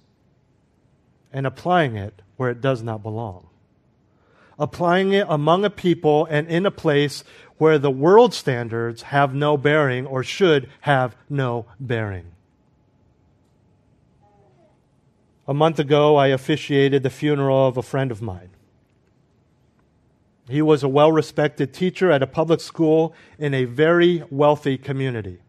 and 1.31 1.45
applying 1.45 1.95
it 1.95 2.23
where 2.35 2.49
it 2.49 2.59
does 2.59 2.81
not 2.81 3.03
belong. 3.03 3.47
Applying 4.57 5.13
it 5.13 5.27
among 5.29 5.63
a 5.63 5.69
people 5.69 6.25
and 6.25 6.47
in 6.47 6.65
a 6.65 6.71
place 6.71 7.23
where 7.59 7.77
the 7.77 7.91
world 7.91 8.33
standards 8.33 9.03
have 9.03 9.35
no 9.35 9.57
bearing 9.57 10.07
or 10.07 10.23
should 10.23 10.67
have 10.81 11.15
no 11.29 11.67
bearing. 11.79 12.31
A 15.47 15.53
month 15.53 15.77
ago, 15.77 16.15
I 16.15 16.27
officiated 16.29 17.03
the 17.03 17.11
funeral 17.11 17.67
of 17.67 17.77
a 17.77 17.83
friend 17.83 18.09
of 18.09 18.23
mine. 18.23 18.49
He 20.49 20.63
was 20.63 20.81
a 20.81 20.89
well 20.89 21.11
respected 21.11 21.75
teacher 21.75 22.09
at 22.09 22.23
a 22.23 22.27
public 22.27 22.59
school 22.59 23.13
in 23.37 23.53
a 23.53 23.65
very 23.65 24.23
wealthy 24.31 24.79
community 24.79 25.41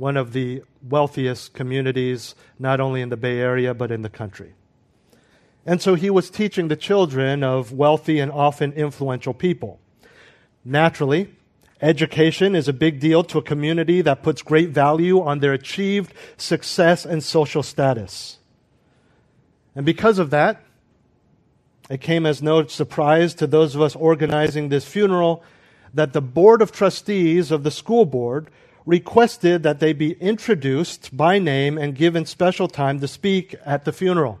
one 0.00 0.16
of 0.16 0.32
the 0.32 0.62
wealthiest 0.88 1.52
communities, 1.52 2.34
not 2.58 2.80
only 2.80 3.02
in 3.02 3.10
the 3.10 3.18
Bay 3.18 3.38
Area, 3.38 3.74
but 3.74 3.92
in 3.92 4.00
the 4.00 4.08
country. 4.08 4.54
And 5.66 5.82
so 5.82 5.94
he 5.94 6.08
was 6.08 6.30
teaching 6.30 6.68
the 6.68 6.74
children 6.74 7.44
of 7.44 7.70
wealthy 7.70 8.18
and 8.18 8.32
often 8.32 8.72
influential 8.72 9.34
people. 9.34 9.78
Naturally, 10.64 11.34
education 11.82 12.56
is 12.56 12.66
a 12.66 12.72
big 12.72 12.98
deal 12.98 13.22
to 13.24 13.36
a 13.36 13.42
community 13.42 14.00
that 14.00 14.22
puts 14.22 14.40
great 14.40 14.70
value 14.70 15.20
on 15.20 15.40
their 15.40 15.52
achieved 15.52 16.14
success 16.38 17.04
and 17.04 17.22
social 17.22 17.62
status. 17.62 18.38
And 19.76 19.84
because 19.84 20.18
of 20.18 20.30
that, 20.30 20.64
it 21.90 22.00
came 22.00 22.24
as 22.24 22.40
no 22.40 22.66
surprise 22.66 23.34
to 23.34 23.46
those 23.46 23.74
of 23.74 23.82
us 23.82 23.94
organizing 23.96 24.70
this 24.70 24.86
funeral 24.86 25.44
that 25.92 26.14
the 26.14 26.22
Board 26.22 26.62
of 26.62 26.72
Trustees 26.72 27.50
of 27.50 27.64
the 27.64 27.70
school 27.70 28.06
board 28.06 28.48
requested 28.86 29.62
that 29.62 29.80
they 29.80 29.92
be 29.92 30.12
introduced 30.12 31.16
by 31.16 31.38
name 31.38 31.78
and 31.78 31.94
given 31.94 32.24
special 32.24 32.68
time 32.68 33.00
to 33.00 33.08
speak 33.08 33.54
at 33.64 33.84
the 33.84 33.92
funeral. 33.92 34.38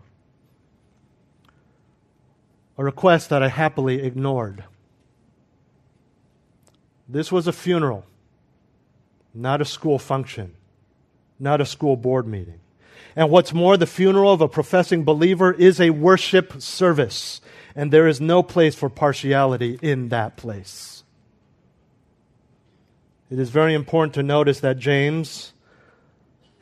A 2.78 2.84
request 2.84 3.28
that 3.28 3.42
I 3.42 3.48
happily 3.48 4.02
ignored. 4.02 4.64
This 7.08 7.30
was 7.30 7.46
a 7.46 7.52
funeral, 7.52 8.06
not 9.34 9.60
a 9.60 9.64
school 9.64 9.98
function, 9.98 10.54
not 11.38 11.60
a 11.60 11.66
school 11.66 11.96
board 11.96 12.26
meeting. 12.26 12.60
And 13.16 13.30
what's 13.30 13.52
more, 13.52 13.76
the 13.76 13.86
funeral 13.86 14.32
of 14.32 14.40
a 14.40 14.48
professing 14.48 15.04
believer 15.04 15.52
is 15.52 15.80
a 15.80 15.90
worship 15.90 16.62
service, 16.62 17.40
and 17.74 17.92
there 17.92 18.06
is 18.06 18.20
no 18.20 18.42
place 18.42 18.74
for 18.74 18.88
partiality 18.88 19.78
in 19.82 20.08
that 20.10 20.36
place. 20.36 21.02
It 23.30 23.38
is 23.38 23.50
very 23.50 23.74
important 23.74 24.14
to 24.14 24.24
notice 24.24 24.58
that 24.58 24.78
James, 24.78 25.52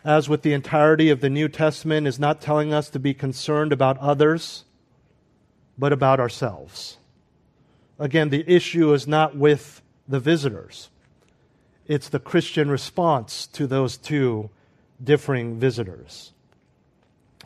as 0.04 0.28
with 0.28 0.42
the 0.42 0.52
entirety 0.52 1.08
of 1.08 1.20
the 1.20 1.30
New 1.30 1.48
Testament, 1.48 2.06
is 2.06 2.18
not 2.18 2.42
telling 2.42 2.74
us 2.74 2.90
to 2.90 2.98
be 2.98 3.14
concerned 3.14 3.72
about 3.72 3.96
others, 3.98 4.64
but 5.78 5.94
about 5.94 6.20
ourselves. 6.20 6.98
Again, 7.98 8.28
the 8.28 8.44
issue 8.46 8.92
is 8.92 9.06
not 9.06 9.34
with 9.34 9.80
the 10.06 10.20
visitors, 10.20 10.90
it's 11.86 12.08
the 12.10 12.20
Christian 12.20 12.70
response 12.70 13.46
to 13.46 13.66
those 13.66 13.96
two 13.96 14.50
differing 15.02 15.58
visitors. 15.58 16.32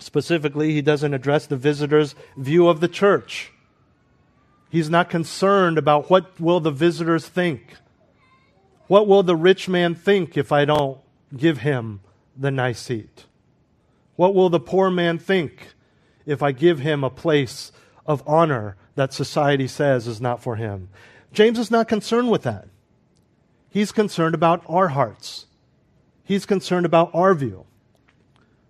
Specifically, 0.01 0.73
he 0.73 0.83
doesn't 0.83 1.15
address 1.15 1.47
the 1.47 1.57
visitor's 1.57 2.17
view 2.37 2.67
of 2.67 2.81
the 2.81 2.89
church. 2.89 3.53
He's 4.69 4.91
not 4.91 5.11
concerned 5.11 5.79
about 5.79 6.11
what 6.11 6.41
will 6.41 6.59
the 6.59 6.73
visitors 6.73 7.29
think. 7.29 7.77
What 8.93 9.09
will 9.09 9.23
the 9.23 9.37
rich 9.37 9.71
man 9.71 9.95
think 9.95 10.37
if 10.37 10.53
I 10.53 10.67
don't 10.67 11.01
give 11.35 11.61
him 11.61 12.01
the 12.37 12.51
nice 12.51 12.79
seat? 12.79 13.25
What 14.17 14.35
will 14.35 14.51
the 14.51 14.61
poor 14.61 14.91
man 14.91 15.17
think 15.17 15.69
if 16.27 16.43
I 16.43 16.53
give 16.53 16.81
him 16.81 17.03
a 17.03 17.09
place 17.09 17.73
of 18.05 18.23
honor 18.27 18.77
that 18.95 19.15
society 19.15 19.67
says 19.67 20.07
is 20.07 20.21
not 20.21 20.43
for 20.43 20.57
him? 20.57 20.91
James 21.33 21.59
is 21.59 21.71
not 21.71 21.89
concerned 21.89 22.31
with 22.31 22.43
that. 22.43 22.69
He's 23.71 23.93
concerned 23.93 24.35
about 24.35 24.63
our 24.69 24.89
hearts. 24.89 25.47
He's 26.23 26.45
concerned 26.45 26.85
about 26.85 27.15
our 27.15 27.33
view. 27.33 27.65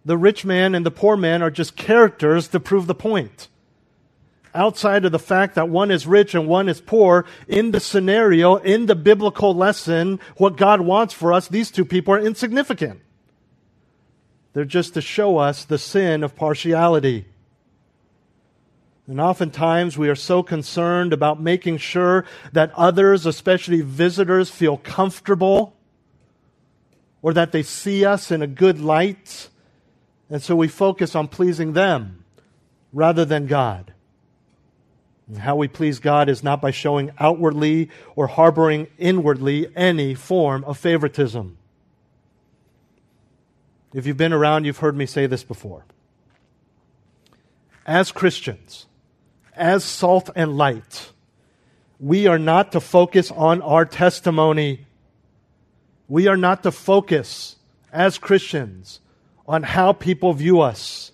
The 0.04 0.16
rich 0.16 0.44
man 0.44 0.76
and 0.76 0.86
the 0.86 0.92
poor 0.92 1.16
man 1.16 1.42
are 1.42 1.50
just 1.50 1.74
characters 1.74 2.46
to 2.46 2.60
prove 2.60 2.86
the 2.86 2.94
point. 2.94 3.48
Outside 4.54 5.04
of 5.04 5.12
the 5.12 5.18
fact 5.18 5.54
that 5.54 5.68
one 5.68 5.90
is 5.90 6.06
rich 6.06 6.34
and 6.34 6.46
one 6.46 6.68
is 6.68 6.80
poor, 6.80 7.24
in 7.48 7.70
the 7.70 7.80
scenario, 7.80 8.56
in 8.56 8.86
the 8.86 8.94
biblical 8.94 9.54
lesson, 9.54 10.20
what 10.36 10.56
God 10.56 10.82
wants 10.82 11.14
for 11.14 11.32
us, 11.32 11.48
these 11.48 11.70
two 11.70 11.84
people 11.84 12.14
are 12.14 12.20
insignificant. 12.20 13.00
They're 14.52 14.64
just 14.64 14.94
to 14.94 15.00
show 15.00 15.38
us 15.38 15.64
the 15.64 15.78
sin 15.78 16.22
of 16.22 16.36
partiality. 16.36 17.26
And 19.06 19.20
oftentimes 19.20 19.96
we 19.96 20.08
are 20.08 20.14
so 20.14 20.42
concerned 20.42 21.12
about 21.12 21.40
making 21.40 21.78
sure 21.78 22.24
that 22.52 22.72
others, 22.76 23.24
especially 23.24 23.80
visitors, 23.80 24.50
feel 24.50 24.76
comfortable 24.76 25.74
or 27.22 27.32
that 27.32 27.52
they 27.52 27.62
see 27.62 28.04
us 28.04 28.30
in 28.30 28.42
a 28.42 28.46
good 28.46 28.80
light 28.80 29.48
and 30.32 30.42
so 30.42 30.56
we 30.56 30.66
focus 30.66 31.14
on 31.14 31.28
pleasing 31.28 31.74
them 31.74 32.24
rather 32.90 33.26
than 33.26 33.46
God. 33.46 33.91
And 35.32 35.40
how 35.40 35.56
we 35.56 35.66
please 35.66 35.98
God 35.98 36.28
is 36.28 36.44
not 36.44 36.60
by 36.60 36.72
showing 36.72 37.10
outwardly 37.18 37.88
or 38.16 38.26
harboring 38.26 38.88
inwardly 38.98 39.74
any 39.74 40.14
form 40.14 40.62
of 40.64 40.76
favoritism. 40.76 41.56
If 43.94 44.06
you've 44.06 44.18
been 44.18 44.34
around, 44.34 44.66
you've 44.66 44.76
heard 44.76 44.94
me 44.94 45.06
say 45.06 45.26
this 45.26 45.42
before. 45.42 45.86
As 47.86 48.12
Christians, 48.12 48.84
as 49.56 49.84
salt 49.84 50.28
and 50.36 50.58
light, 50.58 51.12
we 51.98 52.26
are 52.26 52.38
not 52.38 52.72
to 52.72 52.80
focus 52.80 53.30
on 53.30 53.62
our 53.62 53.86
testimony. 53.86 54.84
We 56.08 56.26
are 56.26 56.36
not 56.36 56.62
to 56.64 56.70
focus 56.70 57.56
as 57.90 58.18
Christians 58.18 59.00
on 59.48 59.62
how 59.62 59.94
people 59.94 60.34
view 60.34 60.60
us. 60.60 61.12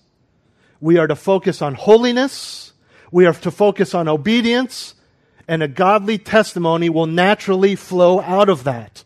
We 0.81 0.97
are 0.97 1.07
to 1.07 1.15
focus 1.15 1.61
on 1.61 1.75
holiness. 1.75 2.68
We 3.11 3.25
are 3.25 3.33
to 3.33 3.51
focus 3.51 3.93
on 3.93 4.07
obedience. 4.07 4.95
And 5.47 5.63
a 5.63 5.67
godly 5.67 6.19
testimony 6.19 6.89
will 6.89 7.07
naturally 7.07 7.75
flow 7.75 8.21
out 8.21 8.49
of 8.49 8.65
that. 8.65 9.03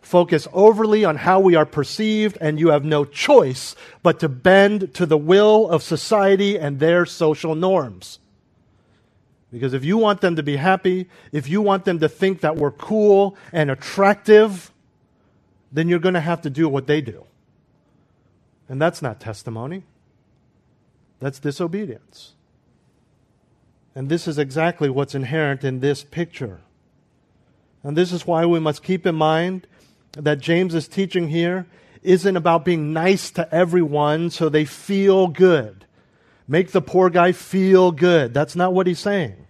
Focus 0.00 0.48
overly 0.52 1.04
on 1.04 1.16
how 1.16 1.38
we 1.38 1.54
are 1.54 1.66
perceived, 1.66 2.38
and 2.40 2.58
you 2.58 2.68
have 2.68 2.84
no 2.84 3.04
choice 3.04 3.76
but 4.02 4.18
to 4.20 4.28
bend 4.28 4.94
to 4.94 5.04
the 5.04 5.18
will 5.18 5.68
of 5.68 5.82
society 5.82 6.58
and 6.58 6.80
their 6.80 7.04
social 7.04 7.54
norms. 7.54 8.18
Because 9.52 9.74
if 9.74 9.84
you 9.84 9.98
want 9.98 10.22
them 10.22 10.36
to 10.36 10.42
be 10.42 10.56
happy, 10.56 11.10
if 11.30 11.46
you 11.46 11.60
want 11.60 11.84
them 11.84 11.98
to 11.98 12.08
think 12.08 12.40
that 12.40 12.56
we're 12.56 12.72
cool 12.72 13.36
and 13.52 13.70
attractive, 13.70 14.72
then 15.70 15.88
you're 15.88 15.98
going 15.98 16.14
to 16.14 16.20
have 16.20 16.40
to 16.42 16.50
do 16.50 16.70
what 16.70 16.86
they 16.86 17.02
do. 17.02 17.26
And 18.66 18.80
that's 18.80 19.02
not 19.02 19.20
testimony, 19.20 19.82
that's 21.20 21.38
disobedience. 21.38 22.32
And 23.94 24.08
this 24.08 24.26
is 24.26 24.38
exactly 24.38 24.88
what's 24.88 25.14
inherent 25.14 25.64
in 25.64 25.80
this 25.80 26.02
picture. 26.02 26.60
And 27.82 27.96
this 27.96 28.12
is 28.12 28.26
why 28.26 28.46
we 28.46 28.60
must 28.60 28.82
keep 28.82 29.06
in 29.06 29.14
mind 29.14 29.66
that 30.12 30.40
James' 30.40 30.88
teaching 30.88 31.28
here 31.28 31.66
isn't 32.02 32.36
about 32.36 32.64
being 32.64 32.92
nice 32.92 33.30
to 33.32 33.52
everyone 33.54 34.30
so 34.30 34.48
they 34.48 34.64
feel 34.64 35.28
good. 35.28 35.84
Make 36.48 36.72
the 36.72 36.82
poor 36.82 37.10
guy 37.10 37.32
feel 37.32 37.92
good. 37.92 38.34
That's 38.34 38.56
not 38.56 38.74
what 38.74 38.86
he's 38.86 38.98
saying. 38.98 39.46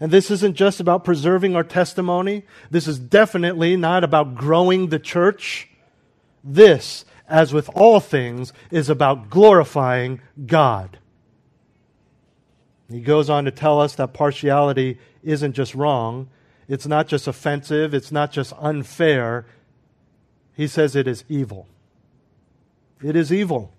And 0.00 0.12
this 0.12 0.30
isn't 0.30 0.54
just 0.54 0.80
about 0.80 1.04
preserving 1.04 1.56
our 1.56 1.64
testimony. 1.64 2.44
This 2.70 2.86
is 2.86 2.98
definitely 2.98 3.76
not 3.76 4.04
about 4.04 4.34
growing 4.34 4.88
the 4.88 4.98
church. 4.98 5.68
This 6.44 7.04
as 7.28 7.52
with 7.52 7.68
all 7.74 8.00
things, 8.00 8.52
is 8.70 8.88
about 8.88 9.30
glorifying 9.30 10.20
God. 10.46 10.97
He 12.90 13.00
goes 13.00 13.28
on 13.28 13.44
to 13.44 13.50
tell 13.50 13.80
us 13.80 13.94
that 13.96 14.14
partiality 14.14 14.98
isn't 15.22 15.52
just 15.52 15.74
wrong, 15.74 16.28
it's 16.68 16.86
not 16.86 17.08
just 17.08 17.26
offensive, 17.26 17.94
it's 17.94 18.12
not 18.12 18.30
just 18.30 18.52
unfair. 18.58 19.46
He 20.54 20.66
says 20.66 20.94
it 20.94 21.06
is 21.06 21.24
evil. 21.28 21.66
It 23.02 23.16
is 23.16 23.32
evil. 23.32 23.72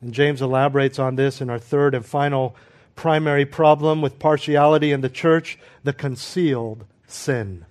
And 0.00 0.12
James 0.12 0.40
elaborates 0.40 0.98
on 0.98 1.16
this 1.16 1.40
in 1.40 1.50
our 1.50 1.58
third 1.58 1.94
and 1.94 2.04
final 2.04 2.54
primary 2.94 3.44
problem 3.44 4.02
with 4.02 4.18
partiality 4.18 4.92
in 4.92 5.00
the 5.00 5.08
church 5.08 5.58
the 5.84 5.92
concealed 5.92 6.84
sin. 7.06 7.64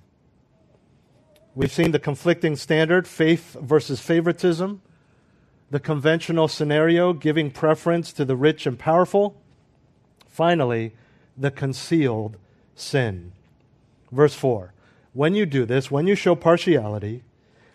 We've 1.56 1.72
seen 1.72 1.92
the 1.92 2.00
conflicting 2.00 2.56
standard, 2.56 3.08
faith 3.08 3.56
versus 3.60 4.00
favoritism, 4.00 4.82
the 5.72 5.80
conventional 5.80 6.48
scenario, 6.48 7.14
giving 7.14 7.52
preference 7.52 8.14
to 8.14 8.26
the 8.26 8.36
rich 8.36 8.66
and 8.66 8.78
powerful. 8.78 9.42
Finally, 10.38 10.94
the 11.36 11.50
concealed 11.50 12.38
sin. 12.76 13.32
Verse 14.12 14.36
4 14.36 14.72
When 15.14 15.34
you 15.34 15.48
do 15.48 15.66
this, 15.66 15.90
when 15.90 16.06
you 16.06 16.14
show 16.14 16.36
partiality, 16.36 17.24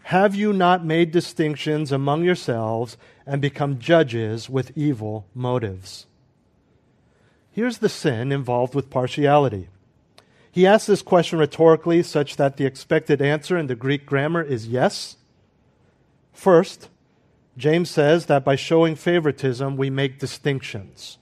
have 0.05 0.37
you 0.37 0.53
not 0.53 0.85
made 0.85 1.11
distinctions 1.11 1.91
among 1.91 2.23
yourselves 2.23 2.97
and 3.27 3.43
become 3.43 3.81
judges 3.81 4.49
with 4.49 4.79
evil 4.79 5.27
motives? 5.35 6.07
Here's 7.51 7.79
the 7.79 7.89
sin 7.89 8.31
involved 8.31 8.77
with 8.77 8.91
partiality 8.91 9.67
he 10.53 10.65
asks 10.65 10.87
this 10.87 11.03
question 11.03 11.41
rhetorically, 11.41 12.05
such 12.05 12.37
that 12.37 12.59
the 12.59 12.65
expected 12.65 13.21
answer 13.21 13.59
in 13.59 13.67
the 13.67 13.75
Greek 13.75 14.07
grammar 14.07 14.41
is 14.43 14.69
yes. 14.69 15.17
First, 16.33 16.91
James 17.57 17.91
says 17.91 18.27
that 18.27 18.45
by 18.45 18.55
showing 18.55 18.95
favoritism, 18.95 19.77
we 19.77 19.91
make 19.91 20.21
distinctions. 20.21 21.19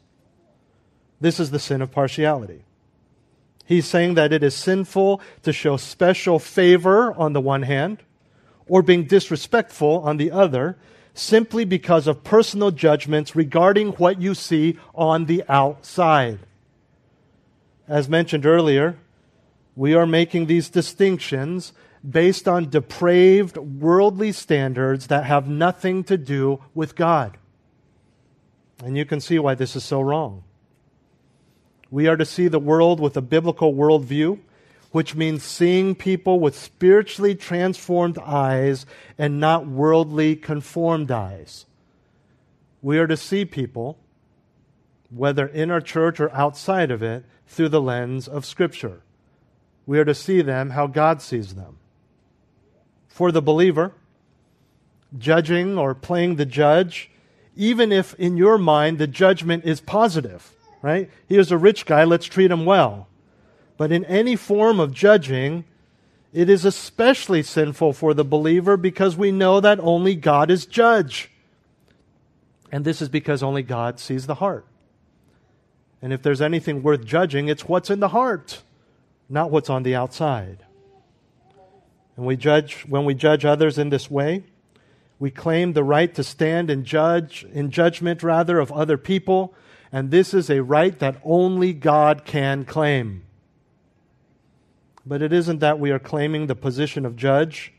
This 1.21 1.39
is 1.39 1.51
the 1.51 1.59
sin 1.59 1.83
of 1.83 1.91
partiality. 1.91 2.65
He's 3.67 3.87
saying 3.87 4.15
that 4.15 4.33
it 4.33 4.43
is 4.43 4.55
sinful 4.55 5.21
to 5.43 5.53
show 5.53 5.77
special 5.77 6.39
favor 6.39 7.15
on 7.15 7.35
the 7.35 7.41
one 7.41 7.63
hand 7.63 8.03
or 8.67 8.83
being 8.83 9.05
disrespectful 9.05 10.01
on 10.01 10.17
the 10.17 10.31
other 10.31 10.77
simply 11.15 11.65
because 11.65 12.07
of 12.07 12.25
personal 12.25 12.71
judgments 12.71 13.37
regarding 13.37 13.91
what 13.93 14.21
you 14.21 14.35
see 14.35 14.79
on 14.95 15.27
the 15.27 15.45
outside. 15.49 16.39
As 17.87 18.09
mentioned 18.09 18.47
earlier, 18.47 18.97
we 19.77 19.95
are 19.95 20.07
making 20.07 20.47
these 20.47 20.69
distinctions 20.69 21.73
based 22.09 22.49
on 22.49 22.71
depraved 22.71 23.57
worldly 23.57 24.33
standards 24.33 25.09
that 25.09 25.25
have 25.25 25.49
nothing 25.49 26.03
to 26.05 26.17
do 26.17 26.63
with 26.75 26.97
God. 26.97 27.37
And 28.83 28.97
you 28.97 29.05
can 29.05 29.21
see 29.21 29.39
why 29.39 29.55
this 29.55 29.77
is 29.77 29.85
so 29.85 30.01
wrong. 30.01 30.43
We 31.91 32.07
are 32.07 32.17
to 32.17 32.25
see 32.25 32.49
the 32.49 32.59
world 32.59 33.01
with 33.01 33.17
a 33.17 33.23
biblical 33.23 33.75
worldview, 33.75 34.39
which 34.93 35.15
means 35.15 35.43
seeing 35.43 35.95
people 35.95 36.41
with 36.41 36.57
spiritually 36.57 37.35
transformed 37.35 38.19
eyes 38.19 38.87
and 39.19 39.41
not 39.41 39.67
worldly 39.67 40.37
conformed 40.37 41.11
eyes. 41.11 41.67
We 42.83 42.99
are 42.99 43.07
to 43.07 43.17
see 43.17 43.45
people, 43.45 43.99
whether 45.11 45.47
in 45.47 45.71
our 45.71 45.81
church 45.81 46.21
or 46.21 46.33
outside 46.33 46.91
of 46.91 47.03
it, 47.03 47.25
through 47.47 47.69
the 47.69 47.81
lens 47.81 48.29
of 48.29 48.47
Scripture. 48.47 49.03
We 49.85 49.99
are 49.99 50.05
to 50.05 50.15
see 50.15 50.41
them 50.41 50.71
how 50.71 50.87
God 50.87 51.21
sees 51.21 51.55
them 51.55 51.79
for 53.09 53.33
the 53.33 53.43
believer, 53.43 53.93
judging 55.19 55.77
or 55.77 55.95
playing 55.95 56.37
the 56.37 56.47
judge, 56.47 57.11
even 57.57 57.91
if 57.93 58.15
in 58.15 58.37
your 58.37 58.57
mind 58.57 58.99
the 58.99 59.07
judgment 59.07 59.65
is 59.65 59.81
positive, 59.81 60.55
right? 60.83 61.11
Here's 61.29 61.53
a 61.53 61.59
rich 61.59 61.87
guy, 61.87 62.05
let's 62.05 62.27
treat 62.27 62.51
him 62.51 62.65
well. 62.65 63.09
But 63.77 63.93
in 63.93 64.05
any 64.05 64.37
form 64.37 64.81
of 64.81 64.93
judging, 64.93 65.65
it 66.33 66.49
is 66.49 66.65
especially 66.65 67.43
sinful 67.43 67.95
for 67.95 68.15
the 68.15 68.25
believer 68.25 68.77
because 68.77 69.17
we 69.17 69.33
know 69.33 69.61
that 69.61 69.81
only 69.81 70.15
God 70.15 70.51
is 70.51 70.67
judge. 70.67 71.31
And 72.71 72.85
this 72.85 73.03
is 73.03 73.09
because 73.09 73.43
only 73.43 73.63
God 73.63 73.99
sees 73.99 74.27
the 74.27 74.37
heart. 74.37 74.67
And 76.03 76.13
if 76.13 76.23
there's 76.23 76.41
anything 76.41 76.83
worth 76.83 77.05
judging, 77.05 77.49
it's 77.49 77.69
what's 77.69 77.91
in 77.91 78.01
the 78.01 78.09
heart, 78.09 78.63
not 79.29 79.51
what's 79.51 79.69
on 79.69 79.83
the 79.83 79.95
outside. 79.95 80.65
And 82.17 82.27
we 82.27 82.37
judge, 82.37 82.85
when 82.89 83.05
we 83.05 83.15
judge 83.15 83.45
others 83.45 83.79
in 83.79 83.91
this 83.91 84.11
way, 84.11 84.45
we 85.19 85.31
claim 85.31 85.73
the 85.73 85.85
right 85.85 86.15
to 86.15 86.25
stand 86.25 86.71
and 86.71 86.85
judge, 86.85 87.45
in 87.53 87.71
judgment 87.71 88.23
rather, 88.23 88.59
of 88.59 88.73
other 88.73 88.97
people. 88.97 89.55
And 89.93 90.11
this 90.11 90.33
is 90.35 90.49
a 90.49 90.63
right 90.63 90.99
that 90.99 91.21
only 91.25 91.73
God 91.73 92.25
can 92.25 92.65
claim. 92.65 93.25
But 95.05 95.23
it 95.23 95.33
isn't 95.33 95.59
that 95.59 95.81
we 95.81 95.91
are 95.91 95.99
claiming 95.99 96.47
the 96.47 96.55
position 96.55 97.05
of 97.05 97.17
judge. 97.17 97.73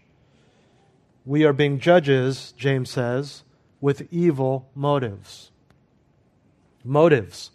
We 1.25 1.45
are 1.45 1.53
being 1.53 1.79
judges, 1.79 2.53
James 2.57 2.89
says, 2.89 3.43
with 3.79 4.07
evil 4.11 4.69
motives. 4.75 5.51
Motives 6.83 7.51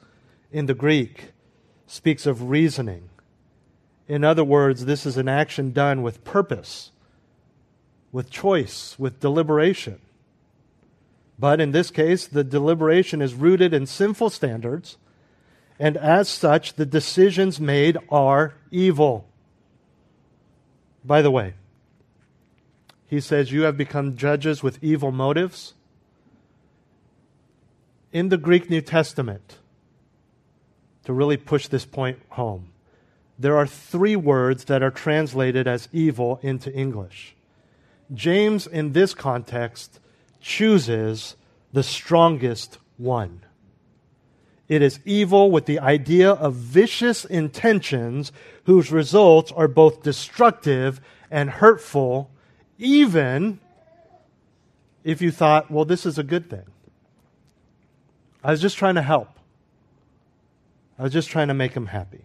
in 0.52 0.66
the 0.66 0.74
Greek 0.74 1.32
speaks 1.86 2.26
of 2.26 2.48
reasoning 2.48 3.10
in 4.08 4.22
other 4.22 4.44
words, 4.44 4.84
this 4.84 5.04
is 5.04 5.16
an 5.16 5.28
action 5.28 5.72
done 5.72 6.02
with 6.02 6.24
purpose, 6.24 6.92
with 8.12 8.30
choice, 8.30 8.96
with 8.98 9.20
deliberation. 9.20 10.00
But 11.38 11.60
in 11.60 11.72
this 11.72 11.90
case, 11.90 12.26
the 12.26 12.44
deliberation 12.44 13.20
is 13.20 13.34
rooted 13.34 13.74
in 13.74 13.86
sinful 13.86 14.30
standards, 14.30 14.96
and 15.78 15.96
as 15.96 16.28
such, 16.28 16.74
the 16.74 16.86
decisions 16.86 17.60
made 17.60 17.98
are 18.10 18.54
evil. 18.70 19.28
By 21.04 21.20
the 21.22 21.30
way, 21.30 21.54
he 23.06 23.20
says, 23.20 23.52
You 23.52 23.62
have 23.62 23.76
become 23.76 24.16
judges 24.16 24.62
with 24.62 24.82
evil 24.82 25.12
motives. 25.12 25.74
In 28.12 28.30
the 28.30 28.38
Greek 28.38 28.70
New 28.70 28.80
Testament, 28.80 29.58
to 31.04 31.12
really 31.12 31.36
push 31.36 31.68
this 31.68 31.84
point 31.84 32.18
home, 32.30 32.72
there 33.38 33.56
are 33.56 33.66
three 33.66 34.16
words 34.16 34.64
that 34.64 34.82
are 34.82 34.90
translated 34.90 35.68
as 35.68 35.90
evil 35.92 36.40
into 36.42 36.72
English. 36.72 37.36
James, 38.14 38.66
in 38.66 38.92
this 38.92 39.12
context, 39.12 40.00
chooses 40.40 41.36
the 41.72 41.82
strongest 41.82 42.78
one. 42.96 43.40
It 44.68 44.82
is 44.82 44.98
evil 45.04 45.50
with 45.50 45.66
the 45.66 45.78
idea 45.78 46.30
of 46.30 46.54
vicious 46.54 47.24
intentions 47.24 48.32
whose 48.64 48.90
results 48.90 49.52
are 49.52 49.68
both 49.68 50.02
destructive 50.02 51.00
and 51.30 51.50
hurtful, 51.50 52.30
even 52.78 53.60
if 55.04 55.22
you 55.22 55.30
thought, 55.30 55.70
well, 55.70 55.84
this 55.84 56.04
is 56.04 56.18
a 56.18 56.24
good 56.24 56.50
thing. 56.50 56.64
I 58.42 58.50
was 58.50 58.60
just 58.60 58.76
trying 58.76 58.96
to 58.96 59.02
help. 59.02 59.38
I 60.98 61.04
was 61.04 61.12
just 61.12 61.28
trying 61.28 61.48
to 61.48 61.54
make 61.54 61.74
him 61.74 61.86
happy. 61.86 62.24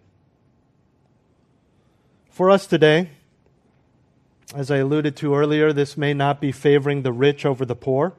For 2.30 2.50
us 2.50 2.66
today, 2.66 3.10
as 4.54 4.70
I 4.70 4.78
alluded 4.78 5.16
to 5.16 5.34
earlier, 5.34 5.72
this 5.72 5.96
may 5.96 6.12
not 6.14 6.40
be 6.40 6.52
favoring 6.52 7.02
the 7.02 7.12
rich 7.12 7.46
over 7.46 7.64
the 7.64 7.76
poor. 7.76 8.14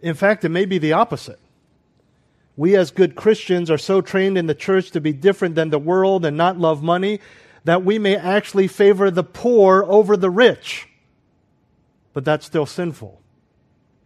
In 0.00 0.14
fact, 0.14 0.44
it 0.44 0.50
may 0.50 0.64
be 0.64 0.78
the 0.78 0.92
opposite. 0.92 1.38
We, 2.56 2.76
as 2.76 2.90
good 2.90 3.14
Christians, 3.16 3.70
are 3.70 3.78
so 3.78 4.00
trained 4.00 4.36
in 4.36 4.46
the 4.46 4.54
church 4.54 4.90
to 4.90 5.00
be 5.00 5.12
different 5.12 5.54
than 5.54 5.70
the 5.70 5.78
world 5.78 6.24
and 6.24 6.36
not 6.36 6.58
love 6.58 6.82
money 6.82 7.20
that 7.64 7.84
we 7.84 7.98
may 7.98 8.16
actually 8.16 8.66
favor 8.66 9.10
the 9.10 9.24
poor 9.24 9.84
over 9.86 10.16
the 10.16 10.30
rich. 10.30 10.88
But 12.12 12.24
that's 12.24 12.44
still 12.44 12.66
sinful. 12.66 13.20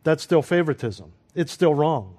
That's 0.05 0.23
still 0.23 0.43
favoritism. 0.43 1.13
It's 1.35 1.53
still 1.53 1.75
wrong. 1.75 2.19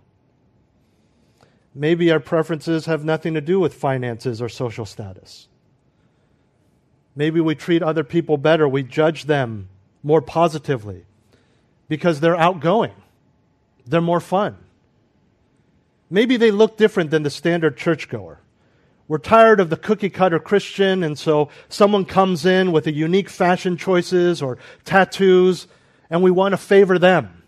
Maybe 1.74 2.12
our 2.12 2.20
preferences 2.20 2.88
have 2.88 3.06
nothing 3.06 3.36
to 3.36 3.42
do 3.42 3.60
with 3.60 3.74
finances 3.74 4.42
or 4.42 4.50
social 4.50 4.86
status. 4.86 5.48
Maybe 7.18 7.42
we 7.42 7.56
treat 7.56 7.82
other 7.82 8.04
people 8.04 8.38
better. 8.38 8.70
We 8.70 8.84
judge 8.84 9.24
them 9.24 9.70
more 10.04 10.22
positively 10.22 11.04
because 11.90 12.20
they're 12.20 12.38
outgoing, 12.38 12.94
they're 13.88 14.02
more 14.02 14.20
fun. 14.20 14.56
Maybe 16.12 16.38
they 16.38 16.52
look 16.52 16.78
different 16.78 17.10
than 17.10 17.24
the 17.24 17.32
standard 17.32 17.76
churchgoer. 17.76 18.40
We're 19.08 19.18
tired 19.18 19.60
of 19.60 19.70
the 19.72 19.78
cookie 19.78 20.12
cutter 20.12 20.40
Christian, 20.40 21.02
and 21.02 21.18
so 21.18 21.50
someone 21.70 22.06
comes 22.06 22.46
in 22.46 22.72
with 22.72 22.86
a 22.86 22.94
unique 22.94 23.30
fashion 23.30 23.78
choices 23.78 24.42
or 24.42 24.60
tattoos, 24.86 25.68
and 26.10 26.22
we 26.22 26.30
want 26.30 26.54
to 26.54 26.58
favor 26.58 27.00
them 27.00 27.42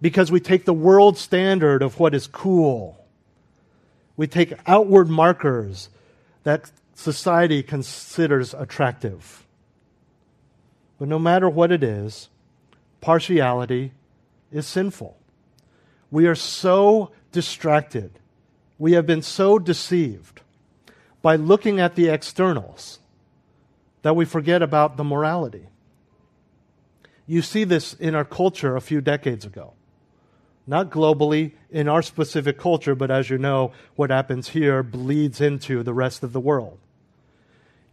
because 0.00 0.32
we 0.32 0.40
take 0.40 0.64
the 0.64 0.72
world 0.72 1.18
standard 1.18 1.82
of 1.82 2.00
what 2.00 2.14
is 2.14 2.26
cool. 2.26 3.04
We 4.16 4.26
take 4.26 4.54
outward 4.66 5.10
markers 5.10 5.90
that 6.44 6.70
society 7.00 7.62
considers 7.62 8.52
attractive. 8.52 9.46
But 10.98 11.08
no 11.08 11.18
matter 11.18 11.48
what 11.48 11.72
it 11.72 11.82
is, 11.82 12.28
partiality 13.00 13.92
is 14.52 14.66
sinful. 14.66 15.16
We 16.10 16.26
are 16.26 16.34
so 16.34 17.10
distracted. 17.32 18.18
We 18.78 18.92
have 18.92 19.06
been 19.06 19.22
so 19.22 19.58
deceived 19.58 20.42
by 21.22 21.36
looking 21.36 21.80
at 21.80 21.94
the 21.94 22.08
externals 22.08 22.98
that 24.02 24.14
we 24.14 24.26
forget 24.26 24.62
about 24.62 24.98
the 24.98 25.04
morality. 25.04 25.68
You 27.26 27.40
see 27.40 27.64
this 27.64 27.94
in 27.94 28.14
our 28.14 28.24
culture 28.24 28.76
a 28.76 28.80
few 28.80 29.00
decades 29.00 29.46
ago. 29.46 29.72
Not 30.66 30.90
globally 30.90 31.52
in 31.70 31.88
our 31.88 32.02
specific 32.02 32.58
culture, 32.58 32.94
but 32.94 33.10
as 33.10 33.30
you 33.30 33.38
know, 33.38 33.72
what 33.96 34.10
happens 34.10 34.50
here 34.50 34.82
bleeds 34.82 35.40
into 35.40 35.82
the 35.82 35.94
rest 35.94 36.22
of 36.22 36.32
the 36.34 36.40
world 36.40 36.78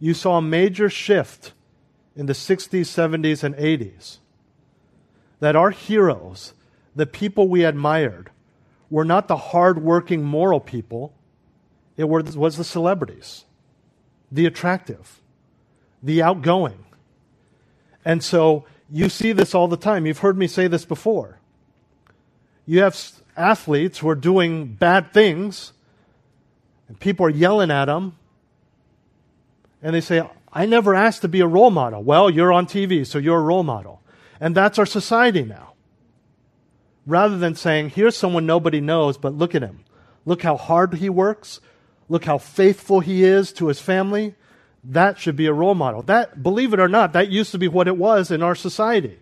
you 0.00 0.14
saw 0.14 0.38
a 0.38 0.42
major 0.42 0.88
shift 0.90 1.52
in 2.14 2.26
the 2.26 2.32
60s, 2.32 2.80
70s, 2.80 3.42
and 3.42 3.54
80s. 3.54 4.18
That 5.40 5.56
our 5.56 5.70
heroes, 5.70 6.52
the 6.96 7.06
people 7.06 7.48
we 7.48 7.64
admired, 7.64 8.30
were 8.90 9.04
not 9.04 9.28
the 9.28 9.36
hardworking 9.36 10.24
moral 10.24 10.60
people, 10.60 11.14
it 11.96 12.08
was 12.08 12.56
the 12.56 12.64
celebrities, 12.64 13.44
the 14.30 14.46
attractive, 14.46 15.20
the 16.02 16.22
outgoing. 16.22 16.84
And 18.04 18.22
so 18.22 18.64
you 18.90 19.08
see 19.08 19.32
this 19.32 19.54
all 19.54 19.68
the 19.68 19.76
time. 19.76 20.06
You've 20.06 20.18
heard 20.18 20.38
me 20.38 20.46
say 20.46 20.68
this 20.68 20.84
before. 20.84 21.38
You 22.66 22.82
have 22.82 22.98
athletes 23.36 23.98
who 23.98 24.08
are 24.08 24.14
doing 24.14 24.74
bad 24.74 25.12
things, 25.12 25.72
and 26.88 26.98
people 27.00 27.24
are 27.26 27.30
yelling 27.30 27.70
at 27.70 27.86
them 27.86 28.17
and 29.82 29.94
they 29.94 30.00
say, 30.00 30.22
I 30.52 30.66
never 30.66 30.94
asked 30.94 31.22
to 31.22 31.28
be 31.28 31.40
a 31.40 31.46
role 31.46 31.70
model. 31.70 32.02
Well, 32.02 32.30
you're 32.30 32.52
on 32.52 32.66
TV, 32.66 33.06
so 33.06 33.18
you're 33.18 33.38
a 33.38 33.42
role 33.42 33.62
model. 33.62 34.02
And 34.40 34.54
that's 34.54 34.78
our 34.78 34.86
society 34.86 35.44
now. 35.44 35.74
rather 37.06 37.38
than 37.38 37.54
saying, 37.54 37.90
here's 37.90 38.16
someone 38.16 38.44
nobody 38.44 38.80
knows, 38.80 39.16
but 39.16 39.34
look 39.34 39.54
at 39.54 39.62
him. 39.62 39.84
Look 40.26 40.42
how 40.42 40.56
hard 40.56 40.94
he 40.94 41.08
works. 41.08 41.60
Look 42.08 42.26
how 42.26 42.38
faithful 42.38 43.00
he 43.00 43.24
is 43.24 43.52
to 43.54 43.68
his 43.68 43.80
family. 43.80 44.34
That 44.84 45.18
should 45.18 45.36
be 45.36 45.46
a 45.46 45.52
role 45.52 45.74
model. 45.74 46.02
That, 46.02 46.42
believe 46.42 46.74
it 46.74 46.80
or 46.80 46.88
not, 46.88 47.14
that 47.14 47.30
used 47.30 47.50
to 47.52 47.58
be 47.58 47.68
what 47.68 47.88
it 47.88 47.96
was 47.96 48.30
in 48.30 48.42
our 48.42 48.54
society. 48.54 49.18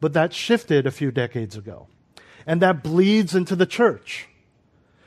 But 0.00 0.14
that 0.14 0.32
shifted 0.32 0.86
a 0.86 0.90
few 0.90 1.10
decades 1.10 1.56
ago. 1.56 1.88
And 2.46 2.60
that 2.62 2.82
bleeds 2.82 3.34
into 3.34 3.54
the 3.54 3.66
church. 3.66 4.28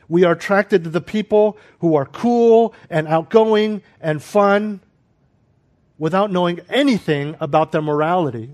We 0.10 0.24
are 0.24 0.34
attracted 0.34 0.84
to 0.84 0.90
the 0.90 1.02
people 1.02 1.58
who 1.80 1.96
are 1.96 2.06
cool 2.06 2.74
and 2.90 3.08
outgoing 3.08 3.82
and 4.00 4.24
fun 4.24 4.82
without 5.98 6.32
knowing 6.32 6.62
anything 6.70 7.36
about 7.40 7.72
their 7.72 7.82
morality. 7.82 8.52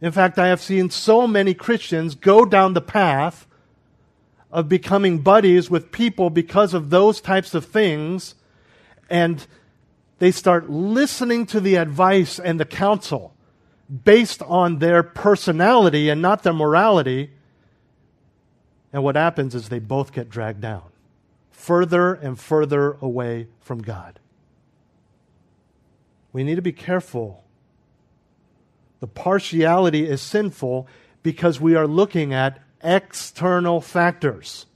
In 0.00 0.12
fact, 0.12 0.38
I 0.38 0.48
have 0.48 0.60
seen 0.60 0.90
so 0.90 1.26
many 1.26 1.54
Christians 1.54 2.14
go 2.14 2.44
down 2.44 2.74
the 2.74 2.80
path 2.80 3.46
of 4.50 4.68
becoming 4.68 5.18
buddies 5.18 5.68
with 5.68 5.92
people 5.92 6.30
because 6.30 6.72
of 6.72 6.90
those 6.90 7.20
types 7.20 7.54
of 7.54 7.66
things, 7.66 8.34
and 9.10 9.46
they 10.18 10.30
start 10.30 10.70
listening 10.70 11.46
to 11.46 11.60
the 11.60 11.76
advice 11.76 12.38
and 12.38 12.58
the 12.58 12.64
counsel 12.64 13.34
based 14.04 14.42
on 14.42 14.78
their 14.78 15.02
personality 15.02 16.08
and 16.08 16.22
not 16.22 16.42
their 16.42 16.52
morality. 16.52 17.30
And 18.92 19.02
what 19.02 19.16
happens 19.16 19.54
is 19.54 19.68
they 19.68 19.78
both 19.78 20.12
get 20.12 20.30
dragged 20.30 20.60
down 20.60 20.82
further 21.50 22.14
and 22.14 22.38
further 22.38 22.96
away 23.02 23.48
from 23.60 23.82
God. 23.82 24.20
We 26.32 26.44
need 26.44 26.54
to 26.54 26.62
be 26.62 26.72
careful. 26.72 27.44
The 29.00 29.08
partiality 29.08 30.08
is 30.08 30.22
sinful 30.22 30.86
because 31.22 31.60
we 31.60 31.74
are 31.74 31.86
looking 31.86 32.32
at 32.32 32.60
external 32.82 33.80
factors. 33.80 34.66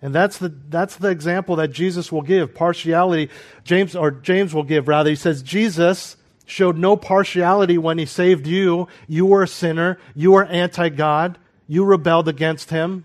And 0.00 0.14
that's 0.14 0.38
the, 0.38 0.54
that's 0.68 0.96
the 0.96 1.08
example 1.08 1.56
that 1.56 1.68
Jesus 1.68 2.12
will 2.12 2.22
give. 2.22 2.54
Partiality, 2.54 3.30
James, 3.64 3.96
or 3.96 4.10
James 4.10 4.54
will 4.54 4.62
give 4.62 4.86
rather. 4.86 5.10
He 5.10 5.16
says, 5.16 5.42
Jesus 5.42 6.16
showed 6.46 6.76
no 6.76 6.96
partiality 6.96 7.78
when 7.78 7.98
he 7.98 8.06
saved 8.06 8.46
you. 8.46 8.88
You 9.08 9.26
were 9.26 9.42
a 9.42 9.48
sinner. 9.48 9.98
You 10.14 10.32
were 10.32 10.44
anti 10.44 10.90
God. 10.90 11.38
You 11.68 11.84
rebelled 11.84 12.26
against 12.26 12.70
him. 12.70 13.04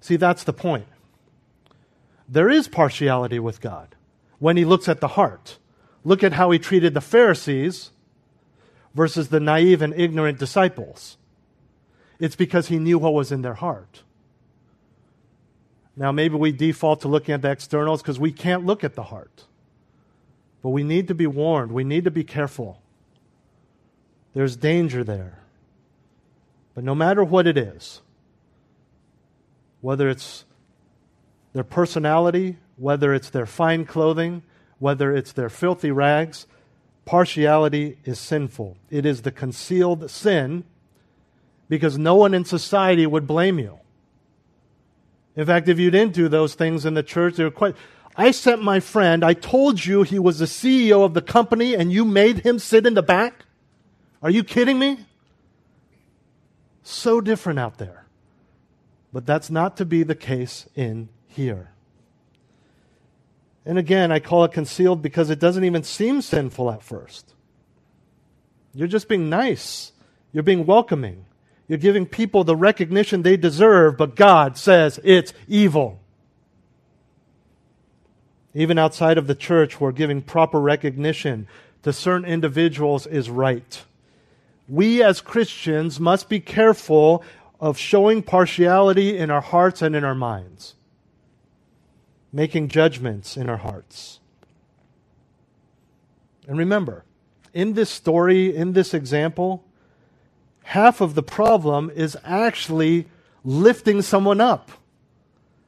See, 0.00 0.16
that's 0.16 0.42
the 0.42 0.52
point. 0.52 0.86
There 2.28 2.50
is 2.50 2.66
partiality 2.66 3.38
with 3.38 3.60
God 3.60 3.94
when 4.38 4.56
he 4.56 4.64
looks 4.64 4.88
at 4.88 5.00
the 5.00 5.08
heart. 5.08 5.58
Look 6.02 6.24
at 6.24 6.32
how 6.32 6.50
he 6.50 6.58
treated 6.58 6.94
the 6.94 7.00
Pharisees 7.00 7.90
versus 8.94 9.28
the 9.28 9.40
naive 9.40 9.82
and 9.82 9.92
ignorant 9.94 10.38
disciples. 10.38 11.18
It's 12.18 12.36
because 12.36 12.68
he 12.68 12.78
knew 12.78 12.98
what 12.98 13.12
was 13.12 13.30
in 13.30 13.42
their 13.42 13.54
heart. 13.54 14.02
Now, 15.96 16.12
maybe 16.12 16.36
we 16.36 16.52
default 16.52 17.02
to 17.02 17.08
looking 17.08 17.34
at 17.34 17.42
the 17.42 17.50
externals 17.50 18.02
because 18.02 18.18
we 18.18 18.32
can't 18.32 18.64
look 18.64 18.84
at 18.84 18.94
the 18.94 19.04
heart. 19.04 19.44
But 20.62 20.70
we 20.70 20.82
need 20.82 21.08
to 21.08 21.14
be 21.14 21.26
warned. 21.26 21.72
We 21.72 21.84
need 21.84 22.04
to 22.04 22.10
be 22.10 22.24
careful. 22.24 22.80
There's 24.34 24.56
danger 24.56 25.04
there. 25.04 25.40
But 26.76 26.84
no 26.84 26.94
matter 26.94 27.24
what 27.24 27.46
it 27.46 27.56
is, 27.56 28.02
whether 29.80 30.10
it's 30.10 30.44
their 31.54 31.64
personality, 31.64 32.58
whether 32.76 33.14
it's 33.14 33.30
their 33.30 33.46
fine 33.46 33.86
clothing, 33.86 34.42
whether 34.78 35.16
it's 35.16 35.32
their 35.32 35.48
filthy 35.48 35.90
rags, 35.90 36.46
partiality 37.06 37.96
is 38.04 38.20
sinful. 38.20 38.76
It 38.90 39.06
is 39.06 39.22
the 39.22 39.32
concealed 39.32 40.10
sin 40.10 40.64
because 41.70 41.96
no 41.96 42.14
one 42.14 42.34
in 42.34 42.44
society 42.44 43.06
would 43.06 43.26
blame 43.26 43.58
you. 43.58 43.78
In 45.34 45.46
fact, 45.46 45.68
if 45.68 45.78
you 45.78 45.90
didn't 45.90 46.12
do 46.12 46.28
those 46.28 46.54
things 46.54 46.84
in 46.84 46.92
the 46.92 47.02
church, 47.02 47.36
they 47.36 47.44
were 47.44 47.50
quite. 47.50 47.74
I 48.18 48.32
sent 48.32 48.62
my 48.62 48.80
friend, 48.80 49.24
I 49.24 49.32
told 49.32 49.82
you 49.86 50.02
he 50.02 50.18
was 50.18 50.40
the 50.40 50.44
CEO 50.44 51.06
of 51.06 51.14
the 51.14 51.22
company 51.22 51.74
and 51.74 51.90
you 51.90 52.04
made 52.04 52.40
him 52.40 52.58
sit 52.58 52.86
in 52.86 52.92
the 52.92 53.02
back? 53.02 53.46
Are 54.22 54.30
you 54.30 54.44
kidding 54.44 54.78
me? 54.78 55.05
So 56.88 57.20
different 57.20 57.58
out 57.58 57.78
there. 57.78 58.06
But 59.12 59.26
that's 59.26 59.50
not 59.50 59.76
to 59.78 59.84
be 59.84 60.04
the 60.04 60.14
case 60.14 60.68
in 60.76 61.08
here. 61.26 61.72
And 63.64 63.76
again, 63.76 64.12
I 64.12 64.20
call 64.20 64.44
it 64.44 64.52
concealed 64.52 65.02
because 65.02 65.28
it 65.28 65.40
doesn't 65.40 65.64
even 65.64 65.82
seem 65.82 66.22
sinful 66.22 66.70
at 66.70 66.84
first. 66.84 67.34
You're 68.72 68.86
just 68.86 69.08
being 69.08 69.28
nice, 69.28 69.90
you're 70.32 70.44
being 70.44 70.64
welcoming, 70.64 71.24
you're 71.66 71.76
giving 71.76 72.06
people 72.06 72.44
the 72.44 72.54
recognition 72.54 73.22
they 73.22 73.36
deserve, 73.36 73.96
but 73.96 74.14
God 74.14 74.56
says 74.56 75.00
it's 75.02 75.32
evil. 75.48 75.98
Even 78.54 78.78
outside 78.78 79.18
of 79.18 79.26
the 79.26 79.34
church, 79.34 79.80
we're 79.80 79.90
giving 79.90 80.22
proper 80.22 80.60
recognition 80.60 81.48
to 81.82 81.92
certain 81.92 82.28
individuals 82.28 83.08
is 83.08 83.28
right. 83.28 83.82
We 84.68 85.02
as 85.02 85.20
Christians 85.20 86.00
must 86.00 86.28
be 86.28 86.40
careful 86.40 87.22
of 87.60 87.78
showing 87.78 88.22
partiality 88.22 89.16
in 89.16 89.30
our 89.30 89.40
hearts 89.40 89.80
and 89.82 89.94
in 89.94 90.04
our 90.04 90.14
minds 90.14 90.76
making 92.36 92.68
judgments 92.68 93.36
in 93.36 93.48
our 93.48 93.56
hearts. 93.56 94.20
And 96.46 96.58
remember, 96.58 97.04
in 97.54 97.72
this 97.72 97.88
story, 97.88 98.54
in 98.54 98.74
this 98.74 98.92
example, 98.92 99.64
half 100.64 101.00
of 101.00 101.14
the 101.14 101.22
problem 101.22 101.90
is 101.94 102.16
actually 102.24 103.06
lifting 103.42 104.02
someone 104.02 104.40
up. 104.40 104.70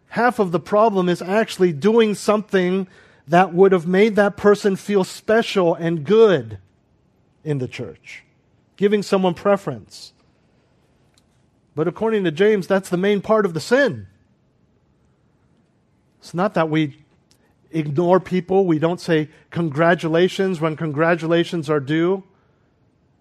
Half 0.09 0.39
of 0.39 0.53
the 0.53 0.61
problem 0.61 1.09
is 1.09 1.23
actually 1.23 1.73
doing 1.73 2.15
something 2.15 2.87
that 3.27 3.55
would 3.55 3.73
have 3.73 3.87
made 3.87 4.17
that 4.17 4.37
person 4.37 4.77
feel 4.77 5.05
special 5.05 5.75
and 5.75 6.05
good 6.05 6.59
in 7.45 7.59
the 7.59 7.69
church, 7.69 8.25
giving 8.79 9.03
someone 9.03 9.35
preference. 9.35 10.15
But 11.75 11.87
according 11.87 12.25
to 12.25 12.31
James, 12.31 12.67
that's 12.67 12.89
the 12.89 12.97
main 12.97 13.21
part 13.21 13.45
of 13.45 13.53
the 13.53 13.61
sin. 13.61 14.07
It's 16.21 16.33
not 16.33 16.55
that 16.55 16.71
we 16.71 17.05
ignore 17.71 18.19
people, 18.19 18.65
we 18.65 18.79
don't 18.79 19.01
say 19.01 19.29
congratulations 19.51 20.61
when 20.61 20.77
congratulations 20.77 21.69
are 21.69 21.81
due. 21.81 22.25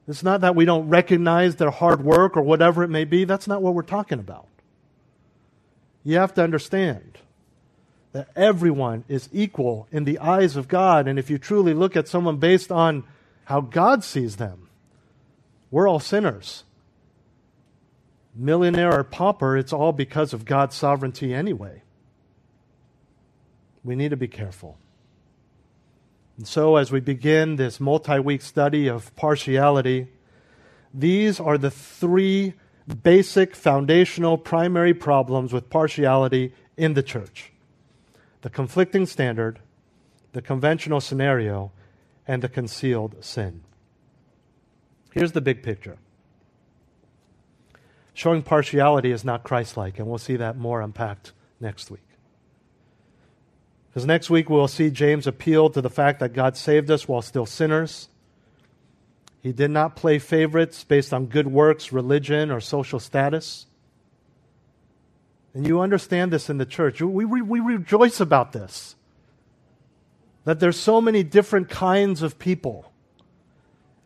It's 0.07 0.23
not 0.23 0.39
that 0.41 0.55
we 0.55 0.63
don't 0.63 0.87
recognize 0.87 1.57
their 1.57 1.71
hard 1.71 2.01
work 2.01 2.37
or 2.37 2.41
whatever 2.41 2.83
it 2.83 2.87
may 2.87 3.03
be. 3.03 3.25
That's 3.25 3.47
not 3.47 3.61
what 3.61 3.73
we're 3.73 3.81
talking 3.81 4.19
about. 4.19 4.47
You 6.05 6.15
have 6.15 6.33
to 6.35 6.43
understand 6.43 7.17
that 8.13 8.29
everyone 8.35 9.03
is 9.09 9.27
equal 9.33 9.87
in 9.91 10.05
the 10.05 10.19
eyes 10.19 10.55
of 10.55 10.69
God. 10.69 11.07
And 11.07 11.19
if 11.19 11.29
you 11.29 11.37
truly 11.37 11.73
look 11.73 11.97
at 11.97 12.07
someone 12.07 12.37
based 12.37 12.71
on 12.71 13.03
how 13.45 13.59
God 13.59 14.03
sees 14.05 14.37
them, 14.37 14.66
we're 15.71 15.87
all 15.87 15.99
sinners. 15.99 16.63
Millionaire 18.35 18.99
or 18.99 19.03
pauper, 19.03 19.57
it's 19.57 19.73
all 19.73 19.91
because 19.91 20.33
of 20.33 20.45
God's 20.45 20.75
sovereignty 20.75 21.33
anyway 21.33 21.81
we 23.87 23.95
need 23.95 24.09
to 24.09 24.17
be 24.17 24.27
careful. 24.27 24.77
And 26.35 26.45
so, 26.45 26.75
as 26.75 26.91
we 26.91 26.99
begin 26.99 27.55
this 27.55 27.79
multi 27.79 28.19
week 28.19 28.41
study 28.41 28.87
of 28.87 29.15
partiality, 29.15 30.09
these 30.93 31.39
are 31.39 31.57
the 31.57 31.71
three 31.71 32.53
basic, 33.01 33.55
foundational, 33.55 34.37
primary 34.37 34.93
problems 34.93 35.53
with 35.53 35.69
partiality 35.69 36.53
in 36.75 36.93
the 36.93 37.01
church 37.01 37.53
the 38.41 38.49
conflicting 38.49 39.05
standard, 39.05 39.59
the 40.33 40.41
conventional 40.41 41.01
scenario, 41.01 41.71
and 42.27 42.43
the 42.43 42.49
concealed 42.49 43.15
sin. 43.21 43.63
Here's 45.17 45.31
the 45.31 45.41
big 45.41 45.63
picture. 45.63 45.97
Showing 48.13 48.43
partiality 48.43 49.09
is 49.09 49.25
not 49.25 49.43
Christ 49.43 49.75
like, 49.75 49.97
and 49.97 50.07
we'll 50.07 50.19
see 50.19 50.35
that 50.35 50.57
more 50.57 50.79
unpacked 50.79 51.31
next 51.59 51.89
week. 51.89 52.07
Because 53.89 54.05
next 54.05 54.29
week 54.29 54.47
we'll 54.47 54.67
see 54.67 54.91
James 54.91 55.25
appeal 55.25 55.71
to 55.71 55.81
the 55.81 55.89
fact 55.89 56.19
that 56.19 56.33
God 56.33 56.55
saved 56.55 56.91
us 56.91 57.07
while 57.07 57.23
still 57.23 57.47
sinners. 57.47 58.09
He 59.41 59.51
did 59.51 59.71
not 59.71 59.95
play 59.95 60.19
favorites 60.19 60.83
based 60.83 61.11
on 61.11 61.25
good 61.25 61.47
works, 61.47 61.91
religion, 61.91 62.51
or 62.51 62.59
social 62.59 62.99
status. 62.99 63.65
And 65.55 65.65
you 65.65 65.81
understand 65.81 66.31
this 66.31 66.47
in 66.47 66.59
the 66.59 66.65
church. 66.67 67.01
We, 67.01 67.25
we, 67.25 67.41
we 67.41 67.59
rejoice 67.59 68.19
about 68.19 68.51
this. 68.51 68.95
That 70.43 70.59
there's 70.59 70.79
so 70.79 71.01
many 71.01 71.23
different 71.23 71.69
kinds 71.69 72.21
of 72.21 72.37
people. 72.37 72.91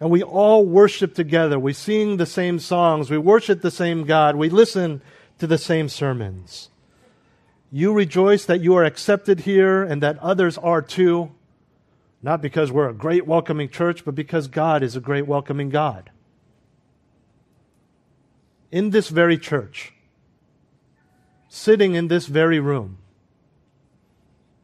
And 0.02 0.12
we 0.12 0.22
all 0.22 0.66
worship 0.66 1.14
together. 1.16 1.58
We 1.58 1.72
sing 1.72 2.18
the 2.18 2.26
same 2.26 2.60
songs. 2.60 3.10
We 3.10 3.18
worship 3.18 3.62
the 3.62 3.72
same 3.72 4.04
God. 4.04 4.36
We 4.36 4.50
listen 4.50 5.02
to 5.38 5.48
the 5.48 5.58
same 5.58 5.88
sermons. 5.88 6.70
You 7.72 7.94
rejoice 7.94 8.44
that 8.46 8.60
you 8.60 8.76
are 8.76 8.84
accepted 8.84 9.42
here 9.42 9.82
and 9.84 10.04
that 10.04 10.20
others 10.20 10.58
are 10.58 10.82
too, 10.82 11.32
not 12.22 12.42
because 12.42 12.70
we're 12.72 12.90
a 12.90 12.94
great 12.94 13.26
welcoming 13.26 13.70
church, 13.70 14.04
but 14.04 14.16
because 14.16 14.50
God 14.50 14.84
is 14.84 14.98
a 14.98 15.00
great 15.00 15.26
welcoming 15.28 15.70
God. 15.70 16.10
in 18.72 18.92
this 18.92 19.10
very 19.10 19.38
church, 19.38 19.94
sitting 21.50 21.94
in 21.94 22.08
this 22.08 22.26
very 22.26 22.60
room, 22.60 22.98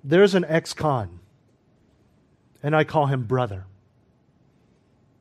there's 0.04 0.34
an 0.34 0.46
ex 0.46 0.74
con, 0.74 1.20
and 2.64 2.76
I 2.76 2.84
call 2.86 3.08
him 3.08 3.24
brother. 3.24 3.66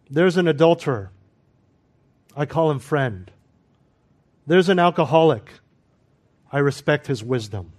There's 0.09 0.37
an 0.37 0.47
adulterer, 0.47 1.11
I 2.37 2.47
call 2.47 2.71
him 2.71 2.79
friend. 2.79 3.31
There's 4.47 4.69
an 4.69 4.79
alcoholic, 4.79 5.51
I 6.53 6.59
respect 6.59 7.09
his 7.09 7.25
wisdom. 7.25 7.73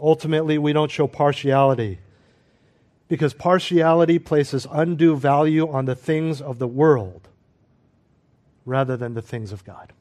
Ultimately, 0.00 0.58
we 0.58 0.72
don't 0.72 0.90
show 0.90 1.06
partiality 1.06 1.98
because 3.08 3.34
partiality 3.34 4.18
places 4.18 4.66
undue 4.70 5.16
value 5.16 5.70
on 5.70 5.84
the 5.84 5.94
things 5.94 6.40
of 6.40 6.58
the 6.58 6.66
world 6.66 7.28
rather 8.64 8.96
than 8.96 9.14
the 9.14 9.22
things 9.22 9.52
of 9.52 9.64
God. 9.64 9.92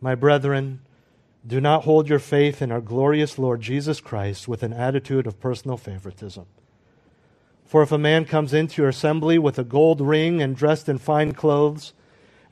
My 0.00 0.14
brethren, 0.14 0.80
do 1.46 1.60
not 1.60 1.84
hold 1.84 2.08
your 2.08 2.18
faith 2.18 2.62
in 2.62 2.72
our 2.72 2.80
glorious 2.80 3.38
Lord 3.38 3.60
Jesus 3.60 4.00
Christ 4.00 4.48
with 4.48 4.62
an 4.62 4.72
attitude 4.72 5.26
of 5.26 5.40
personal 5.40 5.76
favoritism. 5.76 6.46
For 7.64 7.82
if 7.82 7.92
a 7.92 7.98
man 7.98 8.24
comes 8.24 8.52
into 8.52 8.82
your 8.82 8.90
assembly 8.90 9.38
with 9.38 9.58
a 9.58 9.64
gold 9.64 10.00
ring 10.00 10.42
and 10.42 10.54
dressed 10.54 10.88
in 10.88 10.98
fine 10.98 11.32
clothes, 11.32 11.92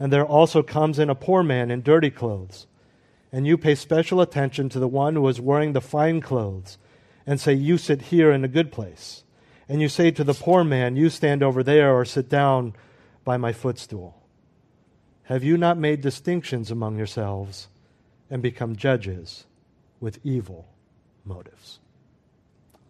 and 0.01 0.13
there 0.13 0.27
also 0.27 0.63
comes 0.63 0.99
in 0.99 1.11
a 1.11 1.15
poor 1.15 1.43
man 1.43 1.71
in 1.71 1.83
dirty 1.83 2.11
clothes, 2.11 2.67
and 3.31 3.47
you 3.47 3.57
pay 3.57 3.75
special 3.75 4.21
attention 4.21 4.69
to 4.71 4.79
the 4.79 4.89
one 4.89 5.15
who 5.15 5.29
is 5.29 5.41
wearing 5.41 5.73
the 5.73 5.81
fine 5.81 6.21
clothes, 6.21 6.79
and 7.27 7.41
say, 7.41 7.53
You 7.53 7.79
sit 7.79 8.03
here 8.03 8.33
in 8.33 8.45
a 8.45 8.49
good 8.49 8.73
place, 8.73 9.23
and 9.69 9.81
you 9.81 9.89
say 9.89 10.11
to 10.11 10.25
the 10.25 10.35
poor 10.35 10.65
man, 10.65 10.97
You 10.97 11.09
stand 11.09 11.43
over 11.43 11.63
there 11.63 11.95
or 11.95 12.05
sit 12.05 12.29
down 12.29 12.75
by 13.25 13.37
my 13.37 13.53
footstool? 13.53 14.23
Have 15.25 15.45
you 15.45 15.57
not 15.57 15.79
made 15.79 16.01
distinctions 16.01 16.71
among 16.71 16.99
yourselves 16.99 17.69
and 18.29 18.43
become 18.43 18.77
judges 18.77 19.45
with 20.01 20.19
evil 20.25 20.67
motives? 21.25 21.79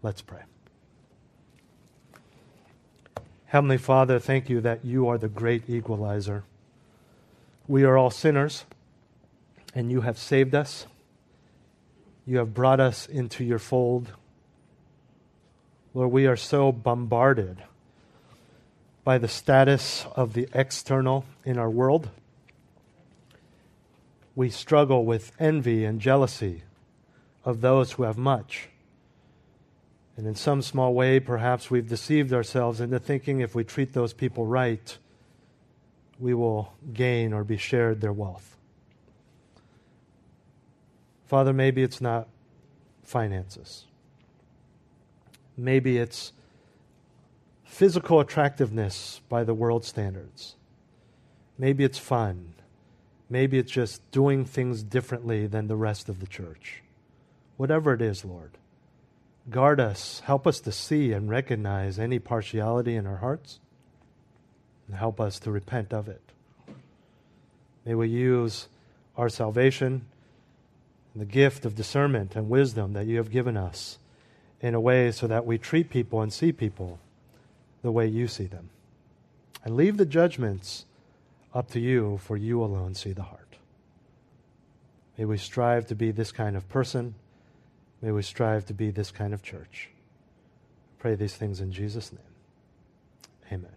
Let's 0.03 0.23
pray. 0.23 0.41
Heavenly 3.53 3.77
Father, 3.77 4.19
thank 4.19 4.49
you 4.49 4.63
that 4.63 4.83
you 4.83 5.09
are 5.09 5.19
the 5.19 5.29
great 5.29 5.69
equalizer. 5.69 6.43
We 7.69 7.85
are 7.85 7.99
all 7.99 8.09
sinners, 8.09 8.65
and 9.75 9.93
you 9.93 10.01
have 10.01 10.17
saved 10.17 10.55
us. 10.55 10.87
You 12.25 12.39
have 12.39 12.55
brought 12.55 12.81
us 12.81 13.05
into 13.07 13.45
your 13.45 13.59
fold. 13.59 14.11
Lord, 15.93 16.11
we 16.13 16.27
are 16.27 16.35
so 16.35 16.73
bombarded 16.73 17.63
by 19.05 19.19
the 19.19 19.29
status 19.29 20.07
of 20.17 20.33
the 20.33 20.49
external 20.55 21.27
in 21.45 21.59
our 21.59 21.69
world. 21.69 22.09
We 24.35 24.49
struggle 24.49 25.05
with 25.05 25.31
envy 25.39 25.85
and 25.85 26.01
jealousy 26.01 26.63
of 27.45 27.61
those 27.61 27.93
who 27.93 28.05
have 28.05 28.17
much. 28.17 28.71
And 30.17 30.27
in 30.27 30.35
some 30.35 30.63
small 30.63 30.93
way, 30.95 31.21
perhaps 31.21 31.71
we've 31.71 31.89
deceived 31.89 32.33
ourselves 32.33 32.81
into 32.81 32.99
thinking 32.99 33.41
if 33.41 33.55
we 33.55 33.65
treat 33.65 33.93
those 33.93 34.13
people 34.13 34.47
right, 34.47 34.97
we 36.19 36.35
will 36.35 36.73
gain 36.93 37.33
or 37.33 37.45
be 37.45 37.57
shared 37.57 38.01
their 38.01 38.13
wealth. 38.13 38.57
Father, 41.27 41.53
maybe 41.53 41.83
it's 41.83 42.01
not 42.01 42.29
finances. 43.03 43.87
Maybe 45.57 45.99
it's 45.99 46.33
physical 47.65 48.21
attractiveness 48.21 49.23
by 49.31 49.45
the 49.45 49.55
world 49.55 49.85
standards. 49.85 50.57
Maybe 51.57 51.85
it's 51.85 51.99
fun. 51.99 52.53
Maybe 53.31 53.59
it's 53.59 53.73
just 53.73 54.09
doing 54.11 54.45
things 54.45 54.83
differently 54.83 55.47
than 55.47 55.69
the 55.69 55.77
rest 55.77 56.11
of 56.11 56.21
the 56.21 56.27
church. 56.27 56.83
Whatever 57.57 57.95
it 57.95 58.03
is, 58.03 58.27
Lord, 58.27 58.59
guard 59.51 59.81
us. 59.81 60.21
Help 60.25 60.47
us 60.47 60.61
to 60.61 60.73
see 60.73 61.13
and 61.13 61.29
recognize 61.29 61.99
any 61.99 62.19
partiality 62.19 62.95
in 62.95 63.07
our 63.07 63.17
hearts 63.17 63.59
and 64.87 64.97
help 64.97 65.21
us 65.21 65.39
to 65.41 65.51
repent 65.51 65.93
of 65.93 66.09
it. 66.09 66.23
May 67.85 67.95
we 67.95 68.09
use 68.09 68.69
our 69.17 69.29
salvation 69.29 70.07
and 71.13 71.21
the 71.21 71.27
gift 71.27 71.65
of 71.65 71.75
discernment 71.75 72.37
and 72.37 72.49
wisdom 72.49 72.93
that 72.93 73.07
you 73.07 73.17
have 73.17 73.31
given 73.31 73.57
us 73.57 73.99
in 74.61 74.75
a 74.75 74.81
way 74.81 75.11
so 75.11 75.27
that 75.27 75.45
we 75.45 75.59
treat 75.59 75.91
people 75.91 76.21
and 76.21 76.33
see 76.33 76.53
people 76.53 76.99
the 77.83 77.91
way 77.91 78.07
you 78.07 78.29
see 78.29 78.47
them. 78.47 78.71
And 79.65 79.77
leave 79.77 79.97
the 79.97 80.07
judgments 80.07 80.85
up 81.55 81.71
to 81.73 81.81
you, 81.81 82.19
for 82.23 82.37
you 82.37 82.63
alone 82.63 82.95
see 82.95 83.13
the 83.13 83.25
heart. 83.25 83.57
May 85.19 85.25
we 85.25 85.37
strive 85.37 85.87
to 85.89 85.95
be 85.95 86.11
this 86.11 86.33
kind 86.33 86.57
of 86.57 86.69
person. 86.69 87.15
May 88.03 88.11
we 88.11 88.23
strive 88.23 88.67
to 88.67 88.75
be 88.75 88.91
this 88.91 89.13
kind 89.13 89.33
of 89.33 89.45
church. 89.45 89.89
I 90.99 91.01
pray 91.01 91.15
these 91.15 91.37
things 91.37 91.61
in 91.61 91.71
Jesus' 91.71 92.13
name. 92.13 92.21
Amen. 93.53 93.71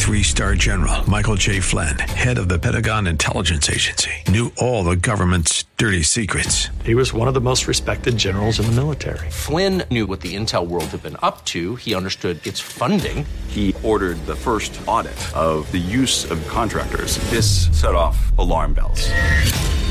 Three 0.00 0.22
star 0.22 0.54
general 0.54 1.08
Michael 1.08 1.34
J. 1.34 1.60
Flynn, 1.60 1.98
head 1.98 2.38
of 2.38 2.48
the 2.48 2.58
Pentagon 2.58 3.06
Intelligence 3.06 3.68
Agency, 3.68 4.10
knew 4.28 4.50
all 4.56 4.82
the 4.82 4.96
government's 4.96 5.64
dirty 5.76 6.02
secrets. 6.02 6.68
He 6.84 6.94
was 6.94 7.12
one 7.12 7.28
of 7.28 7.34
the 7.34 7.40
most 7.40 7.68
respected 7.68 8.16
generals 8.16 8.58
in 8.58 8.66
the 8.66 8.72
military. 8.72 9.30
Flynn 9.30 9.84
knew 9.90 10.06
what 10.06 10.22
the 10.22 10.34
intel 10.34 10.66
world 10.66 10.86
had 10.86 11.02
been 11.02 11.16
up 11.22 11.44
to. 11.46 11.76
He 11.76 11.94
understood 11.94 12.44
its 12.46 12.58
funding. 12.58 13.26
He 13.48 13.74
ordered 13.84 14.16
the 14.26 14.34
first 14.34 14.80
audit 14.86 15.36
of 15.36 15.70
the 15.70 15.78
use 15.78 16.28
of 16.28 16.46
contractors. 16.48 17.18
This 17.30 17.68
set 17.78 17.94
off 17.94 18.36
alarm 18.38 18.72
bells. 18.72 19.10